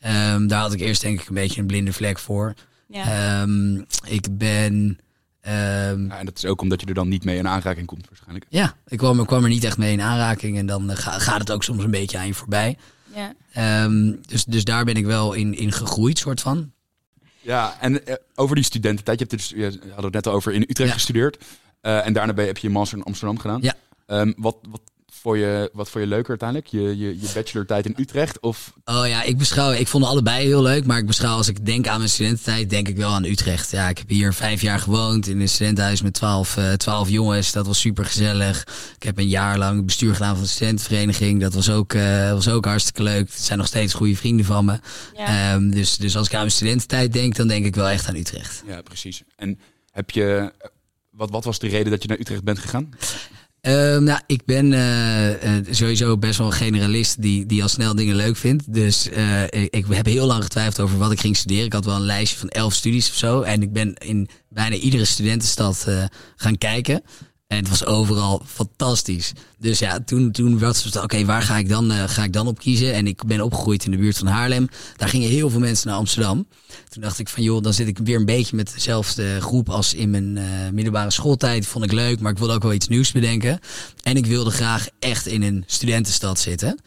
Ehm, 0.00 0.46
daar 0.46 0.60
had 0.60 0.72
ik 0.72 0.80
eerst 0.80 1.00
denk 1.02 1.20
ik 1.20 1.28
een 1.28 1.34
beetje 1.34 1.60
een 1.60 1.66
blinde 1.66 1.92
vlek 1.92 2.18
voor. 2.18 2.54
ja. 2.88 3.40
Ehm, 3.42 3.76
ik 4.04 4.26
ben. 4.38 4.98
ehm, 5.40 6.06
Ja, 6.06 6.18
en 6.18 6.24
dat 6.26 6.36
is 6.36 6.44
ook 6.44 6.60
omdat 6.60 6.80
je 6.80 6.86
er 6.86 6.94
dan 6.94 7.08
niet 7.08 7.24
mee 7.24 7.36
in 7.38 7.48
aanraking 7.48 7.86
komt 7.86 8.06
waarschijnlijk. 8.08 8.46
ja, 8.48 8.74
ik 8.86 8.98
kwam, 8.98 9.20
ik 9.20 9.26
kwam 9.26 9.42
er 9.42 9.48
niet 9.48 9.64
echt 9.64 9.78
mee 9.78 9.92
in 9.92 10.00
aanraking 10.00 10.58
en 10.58 10.66
dan 10.66 10.90
eh, 10.90 10.96
ga- 10.96 11.18
gaat 11.18 11.38
het 11.40 11.50
ook 11.50 11.64
soms 11.64 11.84
een 11.84 11.90
beetje 11.90 12.18
aan 12.18 12.26
je 12.26 12.34
voorbij. 12.34 12.76
ja. 13.14 13.32
Ehm, 13.52 14.12
dus, 14.26 14.44
dus 14.44 14.64
daar 14.64 14.84
ben 14.84 14.94
ik 14.94 15.04
wel 15.06 15.32
in, 15.32 15.54
in 15.54 15.72
gegroeid, 15.72 16.18
soort 16.18 16.40
van. 16.40 16.72
Ja, 17.40 17.76
en 17.80 18.06
eh, 18.06 18.14
over 18.34 18.54
die 18.54 18.64
studententijd, 18.64 19.18
je 19.18 19.26
hebt 19.28 19.36
dus, 19.42 19.50
je 19.56 19.78
hadden 19.86 20.04
het 20.04 20.12
net 20.12 20.26
al 20.26 20.32
over 20.32 20.52
in 20.52 20.62
Utrecht 20.62 20.88
Ja. 20.90 20.94
gestudeerd. 20.94 21.44
Eh, 21.80 22.06
en 22.06 22.12
daarna 22.12 22.32
ben 22.32 22.42
je, 22.44 22.50
heb 22.50 22.58
je 22.58 22.66
je 22.66 22.72
master 22.72 22.98
in 22.98 23.04
Amsterdam 23.04 23.38
gedaan. 23.38 23.60
Ja. 23.62 23.74
Ehm, 24.06 24.32
wat, 24.36 24.56
wat, 24.70 24.80
vond 25.26 25.38
je, 25.38 25.70
wat 25.72 25.88
vond 25.88 26.04
je 26.04 26.10
leuker 26.10 26.28
uiteindelijk? 26.28 26.68
Je, 26.68 26.98
je, 26.98 27.20
je 27.20 27.30
bachelortijd 27.34 27.86
in 27.86 27.94
Utrecht? 27.96 28.40
Of 28.40 28.72
Oh 28.84 29.06
ja, 29.06 29.22
ik 29.22 29.38
beschouw, 29.38 29.72
ik 29.72 29.88
vond 29.88 30.04
allebei 30.04 30.46
heel 30.46 30.62
leuk, 30.62 30.84
maar 30.84 30.98
ik 30.98 31.06
beschouw 31.06 31.36
als 31.36 31.48
ik 31.48 31.66
denk 31.66 31.86
aan 31.86 31.98
mijn 31.98 32.10
studententijd, 32.10 32.70
denk 32.70 32.88
ik 32.88 32.96
wel 32.96 33.10
aan 33.10 33.24
Utrecht. 33.24 33.70
Ja, 33.70 33.88
ik 33.88 33.98
heb 33.98 34.08
hier 34.08 34.32
vijf 34.32 34.60
jaar 34.60 34.78
gewoond 34.78 35.26
in 35.26 35.40
een 35.40 35.48
studentenhuis 35.48 36.02
met 36.02 36.12
twaalf, 36.12 36.56
eh, 36.56 36.72
twaalf 36.72 37.08
jongens. 37.08 37.52
Dat 37.52 37.66
was 37.66 37.80
super 37.80 38.04
gezellig. 38.04 38.62
Ik 38.96 39.02
heb 39.02 39.18
een 39.18 39.28
jaar 39.28 39.58
lang 39.58 39.84
bestuur 39.84 40.12
gedaan 40.12 40.34
van 40.34 40.44
de 40.44 40.50
studentenvereniging. 40.50 41.40
Dat 41.40 41.54
was 41.54 41.70
ook, 41.70 41.92
eh, 41.92 42.32
was 42.32 42.48
ook 42.48 42.64
hartstikke 42.64 43.02
leuk. 43.02 43.28
Het 43.32 43.42
zijn 43.42 43.58
nog 43.58 43.66
steeds 43.66 43.94
goede 43.94 44.16
vrienden 44.16 44.46
van 44.46 44.64
me. 44.64 44.78
Ja. 45.16 45.54
Ehm, 45.54 45.70
dus, 45.70 45.96
dus 45.96 46.16
als 46.16 46.26
ik 46.26 46.32
aan 46.32 46.40
mijn 46.40 46.50
studententijd 46.50 47.12
denk, 47.12 47.36
dan 47.36 47.48
denk 47.48 47.64
ik 47.64 47.74
wel 47.74 47.88
echt 47.88 48.08
aan 48.08 48.16
Utrecht. 48.16 48.62
ja, 48.66 48.82
precies. 48.82 49.22
En 49.36 49.58
heb 49.90 50.10
je, 50.10 50.52
wat, 51.10 51.30
wat 51.30 51.44
was 51.44 51.58
de 51.58 51.68
reden 51.68 51.90
dat 51.90 52.02
je 52.02 52.08
naar 52.08 52.18
Utrecht 52.18 52.44
bent 52.44 52.58
gegaan? 52.58 52.90
Ehm, 53.66 54.02
nou, 54.02 54.20
ik 54.26 54.44
ben 54.44 54.72
eh, 54.72 55.56
eh, 55.58 55.64
sowieso 55.70 56.18
best 56.18 56.38
wel 56.38 56.46
een 56.46 56.52
generalist 56.52 57.22
die, 57.22 57.46
die 57.46 57.62
al 57.62 57.68
snel 57.68 57.94
dingen 57.94 58.16
leuk 58.16 58.36
vindt. 58.36 58.72
Dus 58.72 59.08
eh, 59.08 59.42
ik, 59.42 59.74
ik 59.74 59.84
heb 59.88 60.06
heel 60.06 60.26
lang 60.26 60.42
getwijfeld 60.42 60.80
over 60.80 60.98
wat 60.98 61.12
ik 61.12 61.20
ging 61.20 61.36
studeren. 61.36 61.64
Ik 61.64 61.72
had 61.72 61.84
wel 61.84 61.94
een 61.94 62.00
lijstje 62.00 62.38
van 62.38 62.48
elf 62.48 62.74
studies 62.74 63.08
of 63.08 63.14
zo. 63.14 63.40
En 63.40 63.62
ik 63.62 63.72
ben 63.72 63.94
in 63.94 64.28
bijna 64.48 64.76
iedere 64.76 65.04
studentenstad 65.04 65.86
gaan 66.36 66.58
kijken. 66.58 67.02
En 67.46 67.56
het 67.56 67.68
was 67.68 67.84
overal 67.84 68.42
fantastisch. 68.46 69.32
Dus 69.58 69.78
ja, 69.78 70.00
toen, 70.04 70.30
toen 70.30 70.58
was 70.58 70.84
het, 70.84 70.96
oké, 71.02 71.24
waar 71.24 71.42
ga 71.42 71.56
ik, 71.56 71.68
dan, 71.68 71.92
eh, 71.92 72.08
ga 72.08 72.24
ik 72.24 72.32
dan 72.32 72.46
op 72.46 72.58
kiezen? 72.58 72.94
En 72.94 73.06
ik 73.06 73.26
ben 73.26 73.40
opgegroeid 73.40 73.84
in 73.84 73.90
de 73.90 73.96
buurt 73.96 74.18
van 74.18 74.26
Haarlem. 74.26 74.68
Daar 74.96 75.08
gingen 75.08 75.28
heel 75.28 75.50
veel 75.50 75.60
mensen 75.60 75.88
naar 75.88 75.96
Amsterdam. 75.96 76.46
Toen 76.88 77.02
dacht 77.02 77.18
ik 77.18 77.28
van, 77.28 77.42
joh, 77.42 77.62
dan 77.62 77.74
zit 77.74 77.86
ik 77.86 77.98
weer 77.98 78.16
een 78.16 78.24
beetje 78.24 78.56
met 78.56 78.72
dezelfde 78.74 79.40
groep 79.40 79.68
als 79.68 79.94
in 79.94 80.10
mijn 80.10 80.36
eh, 80.36 80.44
middelbare 80.72 81.10
schooltijd. 81.10 81.66
Vond 81.66 81.84
ik 81.84 81.92
leuk, 81.92 82.20
maar 82.20 82.32
ik 82.32 82.38
wilde 82.38 82.54
ook 82.54 82.62
wel 82.62 82.72
iets 82.72 82.88
nieuws 82.88 83.12
bedenken. 83.12 83.60
En 84.02 84.16
ik 84.16 84.26
wilde 84.26 84.50
graag 84.50 84.88
echt 84.98 85.26
in 85.26 85.42
een 85.42 85.64
studentenstad 85.66 86.38
zitten. 86.38 86.78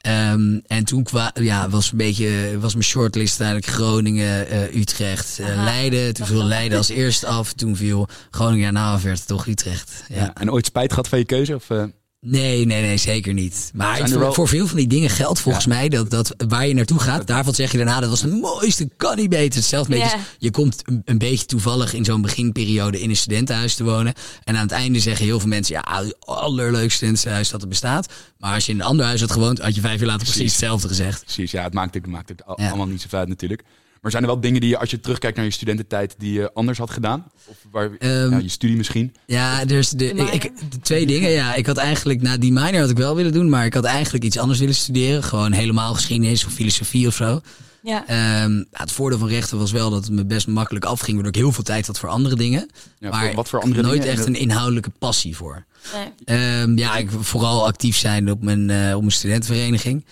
Ehm, 0.00 0.58
en 0.66 0.84
toen 0.84 1.02
kwa, 1.02 1.30
ja, 1.34 1.68
was, 1.68 1.90
een 1.90 1.98
beetje, 1.98 2.58
was 2.60 2.72
mijn 2.72 2.84
shortlist 2.84 3.40
eigenlijk 3.40 3.72
Groningen, 3.72 4.48
eh, 4.48 4.74
Utrecht, 4.74 5.38
eh. 5.38 5.46
Leiden. 5.46 6.14
Toen 6.14 6.26
viel 6.26 6.44
Leiden 6.56 6.78
als 6.78 6.88
eerste 6.88 7.26
af. 7.26 7.52
Toen 7.52 7.76
viel 7.76 8.08
Groningen 8.30 8.74
daarna 8.74 8.92
af, 8.92 9.02
werd 9.02 9.18
het 9.18 9.26
toch 9.26 9.46
Utrecht. 9.46 10.04
Ja. 10.08 10.16
Ja. 10.16 10.34
En 10.34 10.50
ooit 10.52 10.66
spijt 10.66 10.90
gehad 10.90 11.08
van 11.08 11.18
je 11.18 11.24
keuze? 11.24 11.54
Of, 11.54 11.70
eh, 11.70 11.84
Nee, 12.26 12.66
nee, 12.66 12.82
nee, 12.82 12.96
zeker 12.96 13.32
niet. 13.32 13.70
Maar 13.74 13.98
het- 13.98 14.10
voor, 14.10 14.18
wel- 14.20 14.32
voor 14.34 14.48
veel 14.48 14.66
van 14.66 14.76
die 14.76 14.86
dingen 14.86 15.10
geldt 15.10 15.40
volgens 15.40 15.64
Ja. 15.64 15.70
mij 15.70 15.88
dat, 15.88 16.10
dat 16.10 16.34
waar 16.48 16.66
je 16.66 16.74
naartoe 16.74 16.98
gaat, 16.98 17.26
daarvan 17.26 17.54
zeg 17.54 17.70
je 17.70 17.76
daarna, 17.76 18.00
dat 18.00 18.08
was 18.10 18.22
het 18.22 18.40
mooiste, 18.40 18.88
kan 18.96 19.16
niet 19.16 19.28
beter. 19.28 19.58
Hetzelfde 19.58 20.18
je 20.38 20.50
komt 20.50 20.82
een, 20.84 21.02
een 21.04 21.18
beetje 21.18 21.46
toevallig 21.46 21.94
in 21.94 22.04
zo'n 22.04 22.22
beginperiode 22.22 23.00
in 23.00 23.10
een 23.10 23.16
studentenhuis 23.16 23.74
te 23.74 23.84
wonen. 23.84 24.14
En 24.44 24.56
aan 24.56 24.62
het 24.62 24.70
einde 24.72 25.00
zeggen 25.00 25.24
heel 25.24 25.40
veel 25.40 25.48
mensen, 25.48 25.74
ja, 25.74 26.02
het 26.02 26.16
allerleukste 26.26 26.94
studentenhuis 26.96 27.50
dat 27.50 27.62
er 27.62 27.68
bestaat. 27.68 28.12
Maar 28.38 28.54
als 28.54 28.66
je 28.66 28.72
in 28.72 28.80
een 28.80 28.86
ander 28.86 29.06
huis 29.06 29.20
had 29.20 29.30
gewoond, 29.32 29.58
had 29.58 29.74
je 29.74 29.80
vijf 29.80 29.98
jaar 29.98 30.08
later 30.08 30.22
precies 30.26 30.36
Precies. 30.40 30.60
hetzelfde 30.60 30.88
gezegd. 30.88 31.24
precies, 31.24 31.50
ja, 31.50 31.62
het 31.62 31.74
maakt 31.74 31.94
het, 31.94 32.06
maakt 32.06 32.28
het 32.28 32.42
Ja. 32.56 32.68
allemaal 32.68 32.86
niet 32.86 33.06
zo 33.10 33.16
uit 33.16 33.28
natuurlijk. 33.28 33.62
Maar 34.00 34.10
zijn 34.10 34.22
er 34.22 34.28
wel 34.28 34.40
dingen 34.40 34.60
die 34.60 34.70
je, 34.70 34.78
als 34.78 34.90
je 34.90 35.00
terugkijkt 35.00 35.36
naar 35.36 35.44
je 35.44 35.50
studententijd, 35.50 36.14
die 36.18 36.32
je 36.32 36.52
anders 36.52 36.78
had 36.78 36.90
gedaan? 36.90 37.24
Of 37.46 37.56
waar, 37.70 37.90
Ehm, 37.98 38.30
ja, 38.30 38.38
je 38.38 38.48
studie 38.48 38.76
misschien? 38.76 39.14
Ja, 39.26 39.64
dus 39.64 39.88
de, 39.88 39.96
De 39.96 40.04
ik, 40.04 40.14
minor? 40.14 40.34
ik- 40.34 40.52
de 40.70 40.78
twee 40.80 41.06
dingen. 41.06 41.30
Ja, 41.30 41.54
ik 41.54 41.66
had 41.66 41.76
eigenlijk, 41.76 42.22
na 42.22 42.36
die 42.36 42.52
minor 42.52 42.80
had 42.80 42.90
ik 42.90 42.96
wel 42.96 43.14
willen 43.16 43.32
doen, 43.32 43.48
maar 43.48 43.64
ik 43.64 43.74
had 43.74 43.84
eigenlijk 43.84 44.24
iets 44.24 44.38
anders 44.38 44.58
willen 44.58 44.74
studeren. 44.74 45.22
Gewoon 45.22 45.52
helemaal 45.52 45.94
geschiedenis 45.94 46.44
of 46.44 46.52
filosofie 46.52 47.06
of 47.06 47.14
zo. 47.14 47.40
ja. 47.82 48.06
Ehm, 48.06 48.56
ja, 48.56 48.64
het 48.72 48.92
voordeel 48.92 49.18
van 49.18 49.28
rechten 49.28 49.58
was 49.58 49.72
wel 49.72 49.90
dat 49.90 50.04
het 50.04 50.12
me 50.12 50.24
best 50.26 50.46
makkelijk 50.46 50.84
afging, 50.84 51.14
waardoor 51.14 51.32
ik 51.34 51.38
heel 51.40 51.52
veel 51.52 51.64
tijd 51.64 51.86
had 51.86 51.98
voor 51.98 52.08
andere 52.08 52.36
dingen. 52.36 52.70
Ja, 52.98 53.10
maar 53.10 53.24
voor, 53.26 53.34
wat 53.34 53.48
voor 53.48 53.60
andere 53.60 53.82
nooit 53.82 54.02
dingen? 54.02 54.16
echt 54.16 54.26
een 54.26 54.34
inhoudelijke 54.34 54.90
passie 54.98 55.36
voor. 55.36 55.64
Nee. 55.94 56.38
Ehm, 56.38 56.78
ja, 56.78 56.96
ik 56.96 57.08
vooral 57.20 57.66
actief 57.66 57.96
zijn 57.96 58.30
op 58.30 58.42
mijn, 58.42 58.70
eh, 58.70 58.94
op 58.94 59.00
mijn 59.00 59.12
studentenvereniging. 59.12 60.04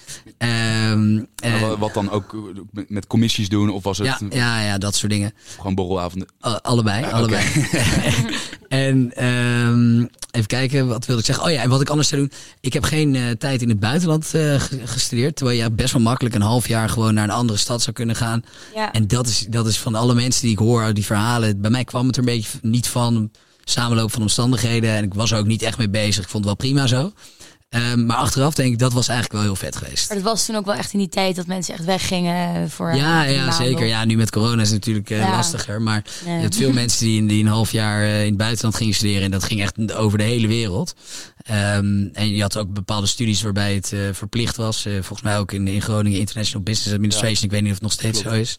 Wa- 1.61 1.79
wat 1.79 1.95
dan 1.95 2.11
ook 2.11 2.35
eh, 2.75 2.83
met, 2.89 3.07
commissies 3.07 3.49
doen? 3.49 3.71
Of 3.71 3.83
was 3.83 3.99
het 3.99 4.07
ja, 4.07 4.19
ja, 4.31 4.61
ja, 4.63 4.79
dat 4.79 4.95
soort 4.95 5.13
dingen. 5.13 5.33
gewoon 5.57 5.75
borrelavonden? 5.75 6.29
Allebei, 6.63 7.05
allebei. 7.05 7.45
en 8.69 9.13
ehm, 9.17 9.99
even 10.31 10.47
kijken, 10.47 10.87
wat 10.89 11.07
wilde 11.07 11.21
ik 11.21 11.27
zeggen? 11.27 11.45
Oh 11.45 11.51
ja, 11.51 11.63
en 11.63 11.69
wat 11.69 11.81
ik 11.81 11.89
anders 11.89 12.09
zou 12.09 12.21
doen. 12.21 12.33
Ik 12.61 12.73
heb 12.73 12.83
geen 12.85 13.15
eh, 13.15 13.23
tijd 13.31 13.63
in 13.63 13.69
het 13.69 13.81
buitenland 13.81 14.25
eh, 14.35 14.61
ge- 14.61 14.81
gestudeerd. 14.87 15.37
Terwijl 15.37 15.59
je 15.63 15.71
best 15.71 15.93
wel 15.93 16.03
makkelijk 16.03 16.35
een 16.35 16.41
half 16.43 16.69
jaar 16.69 16.89
gewoon 16.89 17.15
naar 17.15 17.25
een 17.25 17.31
andere 17.31 17.59
stad 17.59 17.83
zou 17.83 17.97
kunnen 17.97 18.17
gaan. 18.17 18.43
Ja. 18.75 18.93
En 18.93 19.07
dat 19.07 19.27
is, 19.27 19.47
dat 19.51 19.67
is 19.67 19.79
van 19.79 19.95
alle 19.95 20.15
mensen 20.15 20.43
die 20.43 20.51
ik 20.53 20.59
hoor, 20.59 20.83
uit 20.83 20.95
die 20.95 21.05
verhalen. 21.05 21.61
Bij 21.61 21.71
mij 21.71 21.85
kwam 21.85 22.07
het 22.07 22.17
er 22.17 22.23
een 22.23 22.35
beetje 22.35 22.59
niet 22.63 22.89
van. 22.89 23.31
Samenloop 23.71 24.13
van 24.13 24.23
omstandigheden. 24.23 24.91
En 24.91 25.05
ik 25.05 25.15
was 25.15 25.31
er 25.31 25.39
ook 25.39 25.47
niet 25.47 25.63
echt 25.63 25.79
mee 25.79 25.89
bezig. 25.91 26.23
Ik 26.25 26.31
vond 26.31 26.45
het 26.45 26.59
wel 26.59 26.71
prima 26.71 26.87
zo. 26.87 27.13
Ehm, 27.69 28.07
maar 28.07 28.17
achteraf 28.17 28.55
denk 28.55 28.73
ik, 28.73 28.79
dat 28.79 28.93
was 28.93 29.09
eigenlijk 29.09 29.39
wel 29.39 29.43
heel 29.53 29.57
vet 29.61 29.77
geweest. 29.77 30.09
Maar 30.09 30.17
dat 30.17 30.27
was 30.27 30.45
toen 30.47 30.57
ook 30.57 30.65
wel 30.67 30.75
echt 30.75 30.93
in 30.93 30.99
die 30.99 31.09
tijd 31.09 31.37
dat 31.37 31.47
mensen 31.47 31.75
echt 31.75 31.85
weggingen 31.85 32.71
voor. 32.71 32.95
Ja, 32.95 33.23
ja 33.23 33.53
zeker. 33.53 33.87
Ja, 33.87 34.05
nu 34.05 34.17
met 34.17 34.31
corona 34.31 34.63
is 34.63 34.71
het 34.71 34.79
natuurlijk 34.79 35.11
eh, 35.11 35.19
Ja. 35.19 35.31
lastiger. 35.31 35.83
Maar 35.83 36.05
je 36.25 36.31
hebt 36.31 36.57
veel 36.57 36.73
mensen 36.83 37.07
die, 37.07 37.19
in- 37.19 37.27
die 37.27 37.43
een 37.43 37.49
half 37.51 37.73
jaar 37.73 38.03
eh, 38.03 38.21
in 38.21 38.29
het 38.29 38.37
buitenland 38.37 38.75
gingen 38.77 38.95
studeren. 38.95 39.23
En 39.23 39.31
dat 39.31 39.45
ging 39.45 39.61
echt 39.61 39.93
over 39.93 40.19
de 40.19 40.25
hele 40.25 40.47
wereld. 40.47 40.95
Ehm, 41.43 42.07
en 42.13 42.29
je 42.29 42.43
had 42.43 42.57
ook 42.57 42.73
bepaalde 42.73 43.07
studies 43.07 43.43
waarbij 43.43 43.75
het 43.75 43.93
eh, 43.93 44.01
verplicht 44.13 44.57
was. 44.57 44.85
Eh, 44.87 44.93
volgens 44.93 45.23
mij 45.23 45.39
ook 45.39 45.53
in, 45.53 45.69
in 45.69 45.83
Groningen 45.83 46.19
International 46.19 46.63
Business 46.63 46.93
Administration. 46.93 47.45
Ik 47.45 47.51
weet 47.51 47.61
niet 47.63 47.69
of 47.73 47.75
het 47.77 47.83
nog 47.85 47.93
steeds 47.93 48.21
Klopt. 48.21 48.37
zo 48.37 48.41
is. 48.43 48.59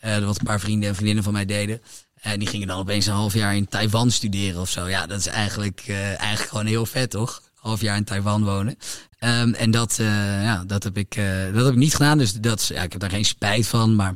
Eh 0.00 0.18
wat 0.24 0.38
een 0.38 0.44
paar 0.46 0.60
vrienden 0.60 0.88
en 0.88 0.94
vriendinnen 0.94 1.24
van 1.24 1.32
mij 1.32 1.44
deden. 1.44 1.80
En 2.22 2.38
die 2.38 2.48
gingen 2.48 2.66
dan 2.66 2.78
opeens 2.78 3.06
een 3.06 3.12
half 3.12 3.34
jaar 3.34 3.56
in 3.56 3.68
Taiwan 3.68 4.10
studeren 4.10 4.60
of 4.60 4.70
zo. 4.70 4.88
Ja, 4.88 5.06
dat 5.06 5.18
is 5.18 5.26
eigenlijk, 5.26 5.82
eh, 5.86 6.04
eigenlijk 6.06 6.48
gewoon 6.50 6.66
heel 6.66 6.86
vet, 6.86 7.10
toch? 7.10 7.42
Half 7.54 7.80
jaar 7.80 7.96
in 7.96 8.04
Taiwan 8.04 8.44
wonen. 8.44 8.76
Ehm, 9.18 9.52
en 9.52 9.70
dat, 9.70 9.98
eh, 9.98 10.06
ja, 10.42 10.64
dat, 10.66 10.82
heb 10.82 10.96
ik, 10.96 11.14
eh, 11.16 11.24
dat 11.54 11.64
heb 11.64 11.72
ik 11.72 11.78
niet 11.78 11.94
gedaan. 11.94 12.18
Dus 12.18 12.32
dat, 12.32 12.60
is- 12.60 12.68
ja, 12.68 12.82
ik 12.82 12.92
heb 12.92 13.00
daar 13.00 13.10
geen 13.10 13.24
spijt 13.24 13.66
van. 13.66 13.94
Maar 13.96 14.14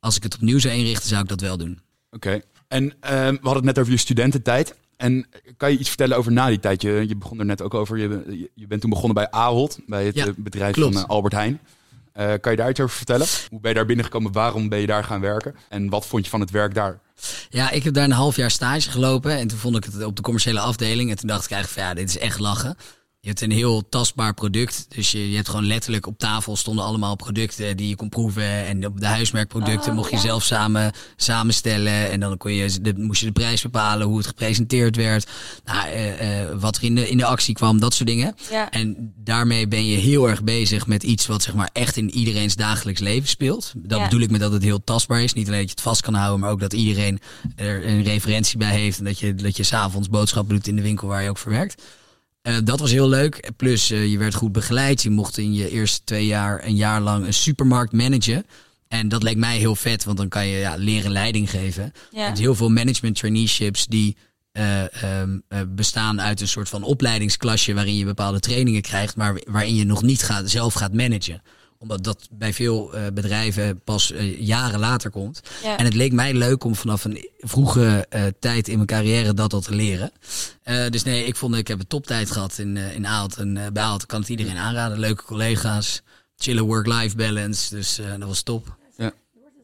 als 0.00 0.16
ik 0.16 0.22
het 0.22 0.34
opnieuw 0.34 0.58
zou 0.58 0.74
inrichten, 0.74 1.08
zou 1.08 1.22
ik 1.22 1.28
dat 1.28 1.40
wel 1.40 1.56
doen. 1.56 1.80
Oké. 2.10 2.40
En 2.68 2.94
ehm, 3.00 3.16
we 3.32 3.38
hadden 3.42 3.54
het 3.54 3.64
net 3.64 3.78
over 3.78 3.92
je 3.92 3.98
studententijd. 3.98 4.74
En 4.96 5.26
kan 5.56 5.72
je 5.72 5.78
iets 5.78 5.88
vertellen 5.88 6.16
over 6.16 6.32
na 6.32 6.46
die 6.48 6.60
tijd? 6.60 6.82
Je, 6.82 7.04
je 7.08 7.16
begon 7.16 7.38
er 7.38 7.44
net 7.44 7.62
ook 7.62 7.74
over. 7.74 7.98
Je, 7.98 8.48
je- 8.54 8.66
bent 8.66 8.80
toen 8.80 8.90
begonnen 8.90 9.14
bij 9.14 9.30
Ahold, 9.30 9.78
bij 9.86 10.06
het 10.06 10.14
Ja, 10.14 10.26
bedrijf 10.36 10.74
klopt. 10.74 10.94
van 10.94 11.06
Albert 11.06 11.34
Heijn. 11.34 11.60
Eh, 12.16 12.32
kan 12.40 12.52
je 12.52 12.58
daar 12.58 12.70
iets 12.70 12.80
over 12.80 12.96
vertellen? 12.96 13.26
Hoe 13.50 13.60
ben 13.60 13.70
je 13.70 13.76
daar 13.76 13.86
binnengekomen? 13.86 14.32
Waarom 14.32 14.68
ben 14.68 14.78
je 14.78 14.86
daar 14.86 15.04
gaan 15.04 15.20
werken? 15.20 15.56
En 15.68 15.88
wat 15.88 16.06
vond 16.06 16.24
je 16.24 16.30
van 16.30 16.40
het 16.40 16.50
werk 16.50 16.74
daar? 16.74 17.00
Ja, 17.48 17.70
ik 17.70 17.82
heb 17.82 17.94
daar 17.94 18.04
een 18.04 18.10
half 18.10 18.36
jaar 18.36 18.50
stage 18.50 18.90
gelopen. 18.90 19.30
En 19.30 19.48
toen 19.48 19.58
vond 19.58 19.76
ik 19.76 19.84
het 19.84 20.04
op 20.04 20.16
de 20.16 20.22
commerciële 20.22 20.60
afdeling. 20.60 21.10
En 21.10 21.16
toen 21.16 21.28
dacht 21.28 21.44
ik 21.44 21.50
eigenlijk 21.50 21.80
van 21.80 21.88
ja, 21.88 22.00
dit 22.00 22.08
is 22.08 22.18
echt 22.18 22.38
lachen. 22.38 22.76
Je 23.26 23.32
hebt 23.32 23.44
een 23.44 23.50
heel 23.56 23.88
tastbaar 23.88 24.34
product. 24.34 24.86
Dus 24.88 25.10
je, 25.10 25.30
je 25.30 25.36
hebt 25.36 25.48
gewoon 25.48 25.66
letterlijk 25.66 26.06
op 26.06 26.18
tafel 26.18 26.56
stonden 26.56 26.84
allemaal 26.84 27.16
producten 27.16 27.76
die 27.76 27.88
je 27.88 27.96
kon 27.96 28.08
proeven. 28.08 28.66
En 28.66 28.80
de 28.80 29.06
huismerkproducten 29.06 29.90
Oh, 29.90 29.96
mocht 29.96 30.10
je 30.10 30.16
ja. 30.16 30.22
zelf 30.22 30.42
samen 30.44 30.92
samenstellen. 31.16 32.10
En 32.10 32.20
dan 32.20 32.36
kon 32.36 32.52
je, 32.52 32.80
de, 32.80 32.94
moest 32.96 33.20
je 33.20 33.26
de 33.26 33.32
prijs 33.32 33.62
bepalen, 33.62 34.06
hoe 34.06 34.16
het 34.16 34.26
gepresenteerd 34.26 34.96
werd. 34.96 35.30
Nou, 35.64 35.88
eh, 35.88 36.40
eh, 36.42 36.58
wat 36.58 36.76
er 36.76 36.84
in 36.84 36.94
de, 36.94 37.08
in 37.08 37.16
de 37.16 37.24
actie 37.24 37.54
kwam, 37.54 37.80
dat 37.80 37.94
soort 37.94 38.08
dingen. 38.08 38.34
Ja. 38.50 38.70
En 38.70 39.12
daarmee 39.16 39.68
ben 39.68 39.86
je 39.86 39.96
heel 39.96 40.28
erg 40.28 40.44
bezig 40.44 40.86
met 40.86 41.02
iets 41.02 41.26
wat 41.26 41.42
zeg 41.42 41.54
maar 41.54 41.70
echt 41.72 41.96
in 41.96 42.10
iedereen's 42.10 42.56
dagelijks 42.56 43.00
leven 43.00 43.28
speelt. 43.28 43.72
Dat 43.76 43.98
Ja. 43.98 44.04
bedoel 44.04 44.20
ik 44.20 44.30
met 44.30 44.40
dat 44.40 44.52
het 44.52 44.62
heel 44.62 44.84
tastbaar 44.84 45.22
is. 45.22 45.32
Niet 45.32 45.46
alleen 45.46 45.60
dat 45.60 45.68
je 45.68 45.74
het 45.74 45.84
vast 45.84 46.00
kan 46.00 46.14
houden, 46.14 46.40
maar 46.40 46.50
ook 46.50 46.60
dat 46.60 46.72
iedereen 46.72 47.20
er 47.56 47.86
een 47.86 48.02
referentie 48.02 48.58
bij 48.58 48.74
heeft. 48.80 48.98
En 48.98 49.04
dat 49.04 49.18
je, 49.18 49.34
dat 49.34 49.56
je 49.56 49.62
s'avonds 49.62 50.08
boodschappen 50.08 50.54
doet 50.54 50.66
in 50.66 50.76
de 50.76 50.82
winkel 50.82 51.08
waar 51.08 51.22
je 51.22 51.28
ook 51.28 51.38
voor 51.38 51.52
Eh, 52.46 52.56
dat 52.64 52.80
was 52.80 52.90
heel 52.90 53.08
leuk. 53.08 53.50
Plus, 53.56 53.90
eh, 53.90 54.10
je 54.10 54.18
werd 54.18 54.34
goed 54.34 54.52
begeleid. 54.52 55.02
Je 55.02 55.10
mocht 55.10 55.38
in 55.38 55.54
je 55.54 55.70
eerste 55.70 56.04
twee 56.04 56.26
jaar 56.26 56.64
een 56.64 56.76
jaar 56.76 57.00
lang 57.00 57.26
een 57.26 57.34
supermarkt 57.34 57.92
managen. 57.92 58.46
En 58.88 59.08
dat 59.08 59.22
leek 59.22 59.36
mij 59.36 59.58
heel 59.58 59.76
vet, 59.76 60.04
want 60.04 60.16
dan 60.16 60.28
kan 60.28 60.46
je 60.46 60.58
ja, 60.58 60.74
leren 60.76 61.10
leiding 61.10 61.50
geven. 61.50 61.92
Ja. 62.10 62.34
Heel 62.34 62.54
veel 62.54 62.68
management 62.68 63.16
traineeships 63.16 63.86
die 63.86 64.16
eh, 64.52 65.02
ehm, 65.02 65.38
eh, 65.48 65.60
bestaan 65.68 66.20
uit 66.20 66.40
een 66.40 66.48
soort 66.48 66.68
van 66.68 66.82
opleidingsklasje 66.82 67.74
waarin 67.74 67.96
je 67.96 68.04
bepaalde 68.04 68.40
trainingen 68.40 68.82
krijgt, 68.82 69.16
maar 69.16 69.40
waarin 69.44 69.74
je 69.74 69.84
nog 69.84 70.02
niet 70.02 70.22
gaat, 70.22 70.50
zelf 70.50 70.74
gaat 70.74 70.92
managen 70.92 71.42
omdat 71.78 72.04
dat 72.04 72.28
bij 72.30 72.52
veel 72.52 72.94
eh, 72.94 73.06
bedrijven 73.14 73.80
pas 73.84 74.12
eh, 74.12 74.40
jaren 74.40 74.80
later 74.80 75.10
komt. 75.10 75.40
Ja. 75.62 75.76
En 75.76 75.84
het 75.84 75.94
leek 75.94 76.12
mij 76.12 76.34
leuk 76.34 76.64
om 76.64 76.74
vanaf 76.74 77.04
een 77.04 77.28
vroege 77.38 78.06
eh, 78.08 78.22
tijd 78.40 78.68
in 78.68 78.74
mijn 78.74 78.86
carrière 78.86 79.34
dat 79.34 79.52
al 79.52 79.60
te 79.60 79.74
leren. 79.74 80.12
Eh, 80.62 80.88
dus 80.90 81.02
nee, 81.02 81.24
ik 81.24 81.36
vond 81.36 81.54
ik 81.54 81.68
heb 81.68 81.78
een 81.78 81.86
toptijd 81.86 82.30
gehad 82.30 82.58
in, 82.58 82.76
eh 82.76 82.94
in 82.94 83.06
Aalt. 83.06 83.36
En 83.36 83.56
eh, 83.56 83.66
bij 83.72 83.82
Aalt 83.82 84.06
kan 84.06 84.20
het 84.20 84.28
iedereen 84.28 84.56
aanraden. 84.56 84.98
Leuke 84.98 85.22
collega's, 85.22 86.02
chille 86.36 86.62
work-life 86.62 87.16
balance. 87.16 87.74
Dus 87.74 87.98
eh, 87.98 88.10
dat 88.18 88.28
was 88.28 88.42
top. 88.42 88.76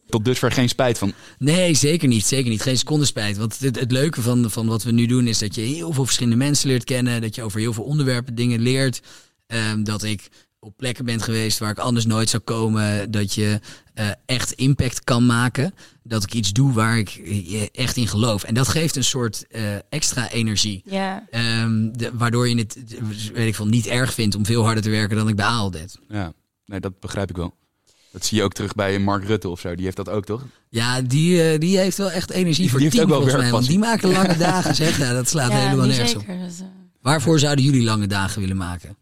Tot 0.07 0.25
dusver 0.25 0.53
geen 0.53 0.69
spijt 0.69 0.99
van. 0.99 1.13
Nee, 1.39 1.75
zeker 1.75 2.09
niet. 2.09 2.27
Zeker 2.27 2.51
niet. 2.51 2.63
Geen 2.63 2.79
seconde 2.79 3.05
spijt. 3.05 3.37
Want 3.37 3.59
het, 3.59 3.81
het 3.81 3.93
leuke 3.93 4.23
van, 4.23 4.51
van 4.51 4.67
wat 4.67 4.83
we 4.83 4.91
nu 4.91 5.07
doen 5.07 5.27
is 5.27 5.39
dat 5.39 5.55
je 5.55 5.61
heel 5.61 5.93
veel 5.93 6.05
verschillende 6.05 6.37
mensen 6.37 6.69
leert 6.69 6.85
kennen. 6.85 7.21
Dat 7.21 7.35
je 7.35 7.43
over 7.43 7.61
heel 7.61 7.73
veel 7.73 7.85
onderwerpen 7.85 8.35
dingen 8.35 8.61
leert. 8.61 9.01
Ehm, 9.47 9.83
dat 9.83 10.03
ik 10.03 10.29
op 10.65 10.77
plekken 10.77 11.05
ben 11.05 11.21
geweest 11.21 11.59
waar 11.59 11.71
ik 11.71 11.79
anders 11.79 12.07
nooit 12.07 12.31
zou 12.31 12.43
komen. 12.43 13.11
Dat 13.11 13.35
je 13.35 13.61
eh, 13.95 14.07
echt 14.27 14.53
impact 14.53 15.05
kan 15.05 15.27
maken. 15.27 15.75
Dat 16.03 16.23
ik 16.23 16.35
iets 16.35 16.53
doe 16.53 16.73
waar 16.73 16.99
ik 16.99 17.11
echt 17.73 17.97
in 17.97 18.09
geloof. 18.09 18.43
En 18.43 18.55
dat 18.55 18.69
geeft 18.69 18.97
een 18.97 19.05
soort 19.05 19.47
eh, 19.51 19.63
extra 19.89 20.31
energie. 20.31 20.83
Ja. 20.85 21.27
Ehm, 21.31 21.89
de- 21.93 22.11
waardoor 22.15 22.49
je 22.49 22.57
het, 22.59 22.77
weet 23.35 23.47
ik 23.47 23.55
veel, 23.55 23.67
niet 23.67 23.87
erg 23.87 24.15
vindt 24.15 24.35
om 24.35 24.47
veel 24.47 24.65
harder 24.65 24.83
te 24.83 24.91
werken 24.91 25.17
dan 25.17 25.29
ik 25.29 25.37
bij 25.37 25.45
Aal 25.47 25.71
deed. 25.71 25.99
Ja, 26.09 26.33
nee, 26.67 26.81
dat 26.81 27.01
begrijp 27.01 27.31
ik 27.31 27.37
wel. 27.37 27.55
Dat 28.11 28.25
zie 28.25 28.39
je 28.39 28.45
ook 28.45 28.53
terug 28.53 28.75
bij 28.75 28.99
Mark 28.99 29.25
Rutte 29.25 29.49
of 29.49 29.61
zo. 29.61 29.75
Die 29.75 29.85
heeft 29.85 29.97
dat 29.97 30.09
ook, 30.09 30.25
toch? 30.25 30.45
Ja, 30.69 31.01
die, 31.01 31.43
eh, 31.43 31.59
die 31.59 31.79
heeft 31.79 31.99
wel 31.99 32.11
echt 32.11 32.31
energie 32.31 32.63
Die 32.63 32.71
voor 32.71 32.81
heeft 32.81 32.93
tien 32.93 33.03
ook 33.03 33.09
wel 33.09 33.21
volgens 33.21 33.43
mij. 33.43 33.51
Want 33.51 33.67
die 33.67 33.79
maken 33.79 34.13
lange 34.13 34.37
dagen, 34.49 34.75
zeg. 34.75 34.99
Ja, 34.99 35.13
dat 35.13 35.29
slaat 35.29 35.51
ja, 35.51 35.57
helemaal 35.57 35.87
nergens 35.87 36.15
op. 36.15 36.21
zeker. 36.27 36.39
Dus, 36.47 36.55
Waarvoor 37.01 37.39
zouden 37.39 37.65
jullie 37.65 37.83
lange 37.83 38.07
dagen 38.07 38.41
willen 38.41 38.57
maken? 38.57 38.97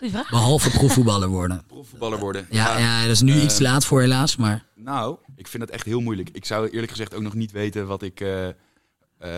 Goeie 0.00 0.12
vraag. 0.12 0.30
Behalve 0.30 0.70
profvoetballer 0.70 1.28
worden. 1.28 1.64
Profvoetballer 1.66 2.18
worden. 2.18 2.46
Ja, 2.50 2.78
ja, 2.78 3.02
dat 3.02 3.10
is 3.10 3.20
nu 3.20 3.32
eh, 3.32 3.42
iets 3.42 3.56
te 3.56 3.62
laat 3.62 3.84
voor 3.84 4.00
helaas, 4.00 4.36
maar... 4.36 4.64
Nou, 4.74 5.16
ik 5.36 5.48
vind 5.48 5.62
het 5.62 5.72
echt 5.72 5.84
heel 5.84 6.00
moeilijk. 6.00 6.28
Ik 6.32 6.44
zou 6.44 6.68
eerlijk 6.68 6.90
gezegd 6.90 7.14
ook 7.14 7.22
nog 7.22 7.34
niet 7.34 7.52
weten 7.52 7.86
wat 7.86 8.02
ik, 8.02 8.20
eh, 9.20 9.30